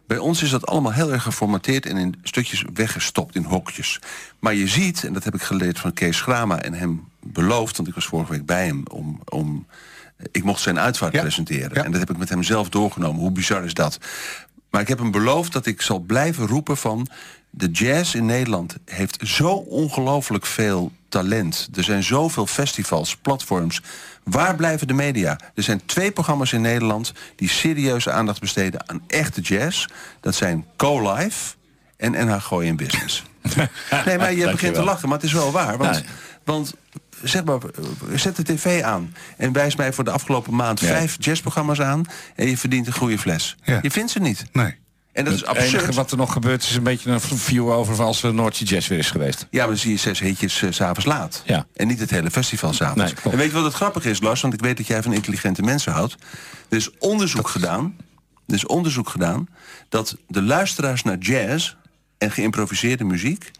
[0.07, 4.01] Bij ons is dat allemaal heel erg geformateerd en in stukjes weggestopt, in hokjes.
[4.39, 7.77] Maar je ziet, en dat heb ik geleerd van Kees Grama en hem beloofd...
[7.77, 9.21] want ik was vorige week bij hem om...
[9.29, 9.67] om
[10.33, 11.85] ik mocht zijn uitvaart presenteren.
[11.85, 13.21] En dat heb ik met hem zelf doorgenomen.
[13.21, 13.99] Hoe bizar is dat?
[14.71, 17.09] Maar ik heb hem beloofd dat ik zal blijven roepen van...
[17.51, 21.69] de jazz in Nederland heeft zo ongelooflijk veel talent.
[21.75, 23.83] Er zijn zoveel festivals, platforms.
[24.23, 25.39] Waar blijven de media?
[25.55, 27.13] Er zijn twee programma's in Nederland...
[27.37, 29.87] die serieuze aandacht besteden aan echte jazz.
[30.21, 31.55] Dat zijn Co-Life
[31.97, 33.23] en NH Gooi in Business.
[34.07, 35.77] nee, maar je begint te lachen, maar het is wel waar.
[35.77, 36.05] Want,
[36.45, 36.75] want
[37.29, 37.59] zeg maar,
[38.15, 42.05] zet de tv aan en wijs mij voor de afgelopen maand vijf jazzprogramma's aan
[42.35, 43.57] en je verdient een goede fles.
[43.83, 44.45] Je vindt ze niet.
[44.53, 44.77] Nee.
[45.17, 45.95] En dat is enige absurd.
[45.95, 48.99] wat er nog gebeurt is een beetje een view over als de Noordse Jazz weer
[48.99, 49.47] is geweest.
[49.51, 51.43] Ja, maar dan zie je zes hitjes s s'avonds laat.
[51.47, 51.67] Ja.
[51.75, 53.13] En niet het hele festival s'avonds.
[53.13, 54.41] Nee, en weet je wat het grappige is, Lars?
[54.41, 56.17] Want ik weet dat jij van intelligente mensen houdt.
[56.69, 57.97] Er is onderzoek gedaan.
[58.47, 59.49] Er is onderzoek gedaan
[59.89, 61.75] dat de luisteraars naar jazz
[62.19, 63.51] en geïmproviseerde muziek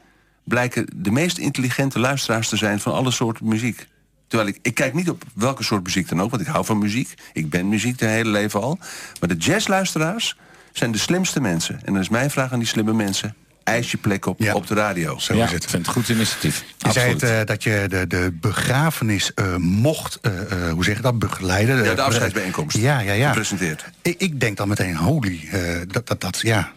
[0.47, 3.87] blijken de meest intelligente luisteraars te zijn van alle soorten muziek.
[4.29, 6.79] Terwijl ik, ik kijk niet op welke soort muziek dan ook, want ik hou van
[6.79, 7.15] muziek.
[7.33, 8.79] Ik ben muziek de hele leven al.
[9.21, 10.37] Maar de jazzluisteraars
[10.73, 11.81] zijn de slimste mensen.
[11.85, 13.35] En dan is mijn vraag aan die slimme mensen.
[13.65, 15.19] Eis je plek op, op de radio.
[15.19, 15.63] Zo is het.
[15.63, 16.65] Ik vind het goed initiatief.
[16.79, 20.97] Je zei het, eh, dat je de, de begrafenis eh, mocht, eh, eh, hoe zeg
[20.97, 21.85] je dat, begeleiden.
[21.85, 22.77] Ja, de afscheidsbijeenkomst.
[22.77, 23.29] Ja, ja, ja.
[23.29, 23.85] Gepresenteerd.
[24.03, 26.73] Ik, ik denk dan meteen, holy, eh, dat, dat, dat, ja.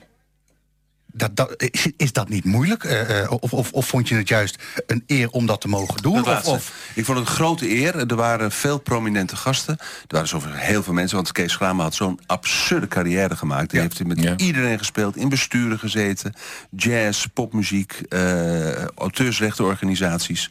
[1.19, 2.83] Dat, dat, is, is dat niet moeilijk?
[2.83, 6.01] Eh, eh, of, of, of vond je het juist een eer om dat te mogen
[6.01, 6.25] doen?
[6.27, 7.95] Of, of, Ik vond het een grote eer.
[7.95, 9.77] Er waren veel prominente gasten.
[9.79, 11.15] Er waren zoveel, heel veel mensen.
[11.15, 13.69] Want Kees Grama had zo'n absurde carrière gemaakt.
[13.69, 14.37] Die heeft hij met Ja.
[14.37, 15.15] iedereen gespeeld.
[15.15, 16.33] In besturen gezeten.
[16.71, 18.01] Jazz, popmuziek.
[18.09, 20.49] eh auteursrechtenorganisaties.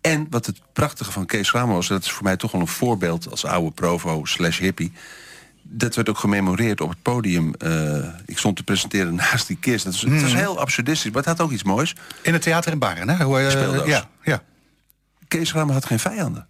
[0.00, 1.88] En wat het prachtige van Kees Grama was...
[1.88, 4.92] dat is voor mij toch wel een voorbeeld als oude provo slash hippie...
[5.70, 7.54] Dat werd ook gememoreerd op het podium.
[7.54, 9.84] Eh, ik stond te presenteren naast die kist.
[9.84, 11.94] Dat was, Het was heel absurdistisch, maar het had ook iets moois.
[12.22, 13.24] in het theater in Baren, hè?
[13.24, 14.42] Hoe, eh, ja, ja.
[15.28, 16.46] Kees Grama had geen vijanden.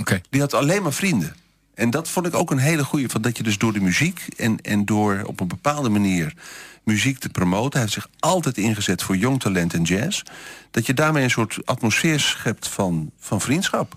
[0.00, 0.20] Oké.
[0.30, 1.36] Die had alleen maar vrienden.
[1.74, 3.08] En dat vond ik ook een hele goeie.
[3.08, 6.34] Van dat je dus door de muziek en, en door op een bepaalde manier
[6.84, 7.70] muziek te promoten.
[7.70, 10.22] Hij heeft zich altijd ingezet voor jong talent en jazz.
[10.70, 13.94] Dat je daarmee een soort atmosfeer schept van, van vriendschap.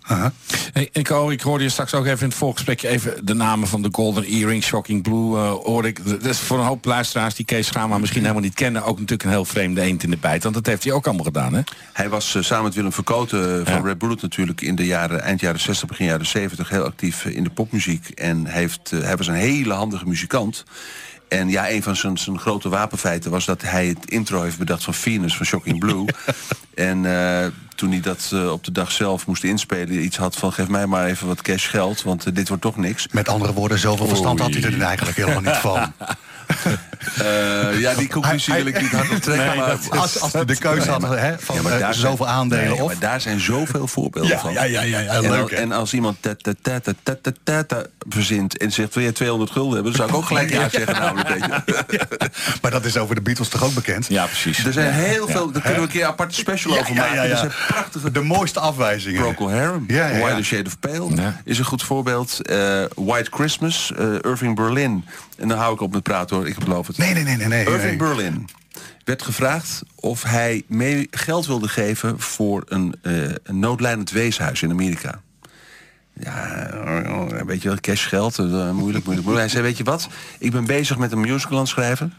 [0.73, 3.67] Hey, ik, oh, ik hoorde je straks ook even in het voorgesprekje even de namen
[3.67, 5.35] van de Golden Earring, Shocking Blue.
[5.37, 6.05] hoorde ik.
[6.09, 8.83] Dat is voor een hoop luisteraars die Kees Schama misschien helemaal niet kennen.
[8.83, 10.43] Ook natuurlijk een heel vreemde eend in de bijt.
[10.43, 11.61] Want dat heeft hij ook allemaal gedaan, hè?
[11.93, 15.21] Hij was eh, samen met Willem Verkoten eh, van Red Bullet natuurlijk in de jaren,
[15.21, 18.09] eind jaren 60, begin jaren 70 heel actief in de popmuziek.
[18.09, 20.63] En heeft, hij was een hele handige muzikant.
[21.27, 24.83] En ja, een van zijn, zijn grote wapenfeiten was dat hij het intro heeft bedacht
[24.83, 26.05] van Venus van Shocking Blue.
[26.73, 30.53] en eh, toen hij dat eh, op de dag zelf moest inspelen, iets had van
[30.53, 33.07] geef mij maar even wat cash geld, want eh, dit wordt toch niks.
[33.11, 35.93] Met andere woorden, zoveel verstand had hij er eigenlijk helemaal niet van.
[37.21, 39.47] Uh, ja, die conclusie wil ik niet hardop trekken.
[39.47, 42.65] Nee, maar als, als we de keuze hadden nee, van ja, maar eh, zoveel aandelen.
[42.65, 42.87] Nee, of...
[42.87, 44.53] maar daar zijn zoveel voorbeelden van.
[44.53, 46.17] Ja, ja, ja, ja leuk, en, al, en, als iemand
[47.43, 49.91] tata verzint en zegt: Wil je 200 gulden hebben?
[49.91, 50.93] Dan zou ik ook gelijk ja zeggen.
[50.93, 51.45] Namelijk,
[52.61, 54.07] Maar dat is over de Beatles toch ook bekend?
[54.07, 54.65] Ja, precies.
[54.65, 55.51] Er zijn heel veel.
[55.51, 57.21] Daar kunnen we een keer een special over maken.
[57.21, 58.11] Er zijn prachtige.
[58.11, 59.21] De mooiste afwijzingen.
[59.21, 62.41] Procol Harum, Why the Shade of Pale is een goed voorbeeld.
[62.41, 63.91] Eh, White Christmas,
[64.21, 65.05] Irving Berlin.
[65.35, 66.97] En dan hou ik op met praten hoor, ik beloof het.
[66.97, 67.47] Nee, nee, nee, nee.
[67.47, 67.95] nee, Irving nee.
[67.97, 68.47] Berlin
[69.03, 74.71] werd gevraagd of hij mee geld wilde geven voor een, eh, een noodlijdend weeshuis in
[74.71, 75.21] Amerika.
[76.19, 76.69] Ja,
[77.07, 79.37] oh, weet je wel, cashgeld, eh, moeilijk, moeilijk, moeilijk.
[79.37, 80.07] Hij zei, weet je wat,
[80.39, 82.13] ik ben bezig met een musical aan het schrijven.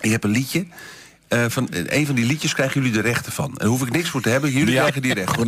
[0.00, 0.66] Ik heb een liedje.
[1.28, 3.56] Eh, van, eh, een van die liedjes krijgen jullie de rechten van.
[3.56, 4.80] En hoef ik niks voor te hebben, jullie Ja.
[4.80, 5.46] krijgen die rechten.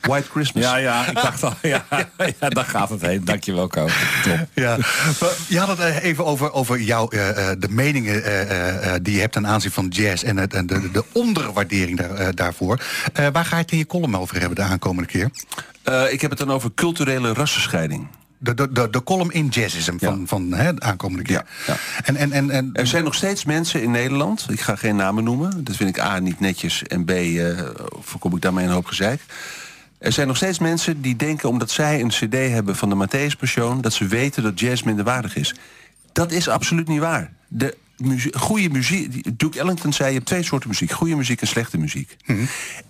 [0.00, 0.62] White Christmas.
[0.64, 1.52] Ja, ja, ik dacht al.
[1.62, 1.84] Ja,
[2.40, 3.24] ja, daar gaat het heen.
[3.24, 3.86] Dankjewel, Ko.
[4.24, 4.48] Top.
[4.54, 4.76] Ja,
[5.20, 8.94] maar je had het eh, even over, over jouw, eh, eh, de meningen eh, eh,
[8.94, 12.10] eh, die je hebt ten aanzien van jazz en, het, en de, de onderwaardering daar,
[12.14, 12.80] eh, daarvoor.
[13.12, 15.30] Eh, waar ga je het in je column over hebben de aankomende keer?
[15.82, 18.06] Eh, ik heb het dan over culturele rassenscheiding.
[18.38, 21.44] De, de, de, de column in jazzism van, van hè, de aankomende keer.
[22.04, 25.24] En, en, en, en, Er zijn nog steeds mensen in Nederland, ik ga geen namen
[25.24, 27.58] noemen, dat vind ik A niet netjes en B eh,
[28.00, 29.20] voorkom ik daarmee een hoop gezeik.
[29.98, 33.38] Er zijn nog steeds mensen die denken omdat zij een cd hebben van de Matthäus
[33.38, 35.54] Passion, dat ze weten dat jazz minderwaardig is.
[36.12, 37.32] Dat is absoluut niet waar.
[37.48, 41.46] De muzie- goede muziek, Duke Ellington zei je hebt twee soorten muziek, goede muziek en
[41.46, 42.16] slechte muziek.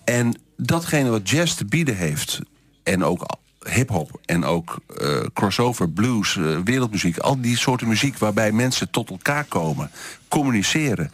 [0.05, 2.41] En datgene wat jazz te bieden heeft
[2.83, 3.27] en ook
[3.69, 9.11] hip-hop en ook eh, crossover, blues, eh, wereldmuziek, al die soorten muziek waarbij mensen tot
[9.11, 9.91] elkaar komen,
[10.29, 11.11] communiceren.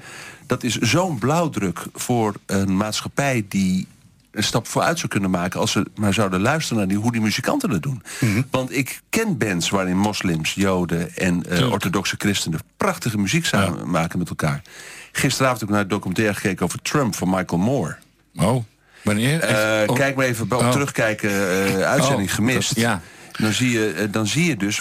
[0.47, 3.87] Dat is zo'n blauwdruk voor een maatschappij die
[4.33, 7.21] een stap vooruit zou kunnen maken als ze maar zouden luisteren naar die, hoe die
[7.21, 8.03] muzikanten dat doen.
[8.51, 14.19] Want ik ken bands waarin moslims, joden en eh, orthodoxe christenen prachtige muziek samen maken
[14.19, 14.63] met elkaar.
[15.13, 17.97] Gisteravond heb ik naar een documentaire gekeken over Trump van Michael Moore.
[18.37, 18.65] Oh,
[19.03, 19.41] wanneer?
[19.41, 19.97] Eh, Oh.
[19.97, 20.71] Kijk maar even Oh.
[20.71, 22.77] terugkijken, eh, uitzending Oh, gemist.
[22.77, 23.01] ja.
[23.33, 24.81] Dan, zie je, eh, dan zie je dus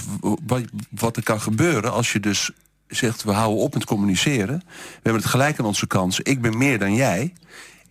[0.89, 2.51] wat er kan gebeuren als je dus
[2.87, 3.23] zegt...
[3.23, 4.63] we houden op met communiceren.
[4.67, 6.19] We hebben het gelijk aan onze kans.
[6.19, 7.33] Ik ben meer dan jij.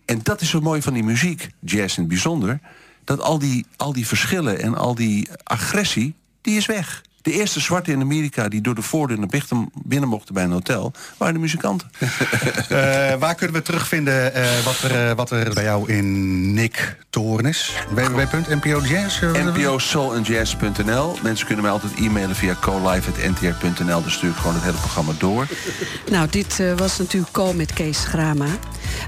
[0.05, 2.59] En dat is zo mooi van die muziek, jazz in het bijzonder...
[3.03, 7.01] dat al die, al die verschillen en al die agressie, die is weg.
[7.21, 10.51] De eerste zwarte in Amerika die door de voordeur naar binnen- binnen mochten bij een
[10.51, 10.91] hotel...
[11.17, 11.91] waren de muzikanten.
[12.69, 16.97] Eh, waar kunnen we terugvinden eh, wat, er, eh, wat er bij jou in Nick
[17.09, 17.73] Toren is?
[17.89, 19.21] www.npojazz?
[19.21, 21.17] NPOsoul&jazz.nl.
[21.23, 24.01] Mensen kunnen mij altijd e-mailen via colive.ntr.nl.
[24.01, 25.47] Dan stuur ik gewoon het hele programma door.
[26.11, 28.45] Nou, dit eh, was natuurlijk Co met Kees Grama.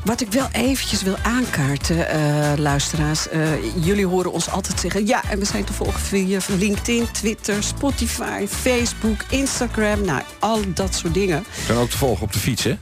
[0.05, 3.29] Wat ik wel eventjes wil aankaarten, eh, luisteraars.
[3.29, 3.41] eh,
[3.85, 5.07] jullie horen ons altijd zeggen...
[5.07, 8.01] ja, en we zijn te volgen via LinkedIn, Twitter, Spotify,
[8.49, 10.05] Facebook, Instagram.
[10.05, 11.45] Nou, al dat soort dingen.
[11.67, 12.75] Kan ook te volgen op de fiets, hè?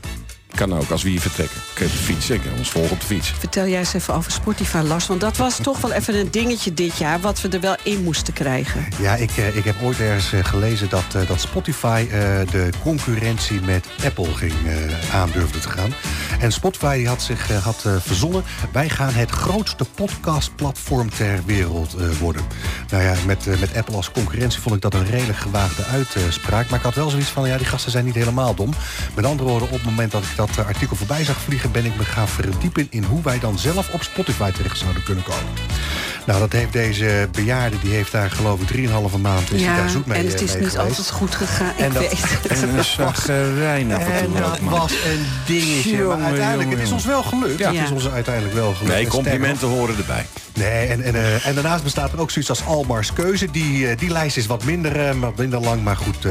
[0.54, 1.60] Kan ook, als we hier vertrekken.
[1.74, 2.50] Kun je op de fiets, zeker.
[2.58, 3.34] Ons volgen op de fiets.
[3.38, 5.06] Vertel jij eens even over Spotify, Lars.
[5.06, 7.20] Want dat was toch wel even een dingetje dit jaar...
[7.20, 8.86] wat we er wel in moesten krijgen.
[9.00, 12.18] Ja, ik, eh, ik heb ooit ergens eh, gelezen dat, eh, dat Spotify eh,
[12.50, 15.94] de concurrentie met Apple ging eh, aandurfde te gaan.
[16.40, 18.44] En Spotify die had zich eh, had, verzonnen...
[18.72, 22.42] wij gaan het grootste podcastplatform ter wereld eh, worden.
[22.90, 26.68] Nou ja, met, met Apple als concurrentie vond ik dat een redelijk gewaagde uitspraak.
[26.68, 28.70] Maar ik had wel zoiets van, ja, die gasten zijn niet helemaal dom.
[29.14, 31.70] Met andere woorden, op het moment dat ik dat eh, artikel voorbij zag vliegen...
[31.72, 35.24] ben ik me gaan verdiepen in hoe wij dan zelf op Spotify terecht zouden kunnen
[35.24, 35.52] komen.
[36.26, 39.76] Nou, dat heeft deze bejaarde, die heeft daar geloof ik 3,5 maand is die ja,
[39.76, 40.78] daar zoek mee en het eh, is niet geweest.
[40.78, 41.72] altijd goed gegaan.
[41.78, 42.46] En ik dat- weet het.
[42.46, 42.84] En een
[44.22, 46.02] en dat was een dingetje.
[46.02, 47.58] Maar uiteindelijk, jongen, het is ons wel gelukt.
[47.58, 47.72] Ja.
[47.72, 48.94] Het is ons uiteindelijk wel gelukt.
[48.94, 50.26] Nee, En complimenten horen erbij.
[50.54, 53.50] Nee, en, en, eh, en daarnaast bestaat er ook zoiets als Almars Keuze.
[53.50, 56.26] Die, die lijst is wat minder, wat minder lang, maar goed...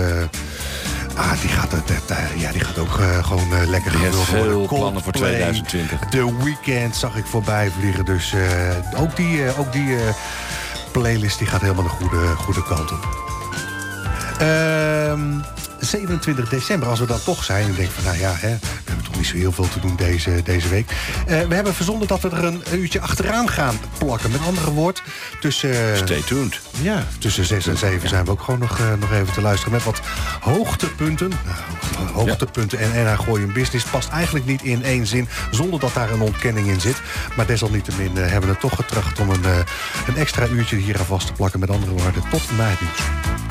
[1.22, 4.28] ah, die gaat, het, het, eh, ja, die gaat ook eh, gewoon eh, lekker gevuld
[4.28, 4.52] worden.
[4.52, 6.10] veel plannen voor Coldplay, 2020.
[6.10, 8.06] The Weeknd zag ik voorbij vliegen.
[8.06, 8.34] Dus
[8.98, 9.98] ook die, ook die
[10.92, 13.08] playlist die gaat helemaal de goede, goede kant op.
[14.40, 15.40] Ehm,
[15.82, 17.68] 27 december, als we dan toch zijn.
[17.68, 19.96] Ik denk van, nou ja, hè, we hebben toch niet zo heel veel te doen
[19.96, 20.90] deze, deze week.
[21.28, 24.32] Eh, we hebben verzonden dat we er een uurtje achteraan gaan plakken.
[24.32, 25.04] Met andere woord,
[25.40, 25.98] tussen...
[25.98, 26.60] Stay tuned.
[26.82, 29.74] Ja, tussen 6 en 7 zijn we ook gewoon nog, eh, nog even te luisteren.
[29.74, 30.02] Met wat
[30.40, 31.30] hoogtepunten.
[31.30, 35.28] Nou, hoogtepunten en NH Gooi een Business past eigenlijk niet in één zin...
[35.52, 37.02] zonder dat daar een ontkenning in zit.
[37.36, 39.44] Maar desalniettemin eh, hebben we het toch getracht om een,
[40.08, 41.60] een extra uurtje hier aan vast te plakken.
[41.60, 43.51] Met andere woorden, tot na het nieuws.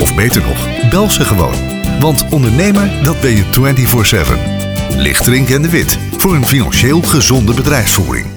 [0.00, 1.54] Of beter nog, bel ze gewoon.
[2.00, 3.44] Want ondernemer, dat ben je
[4.94, 4.96] 24-7.
[4.96, 8.35] Lichtering en de Wit, voor een financieel gezonde bedrijfsvoering.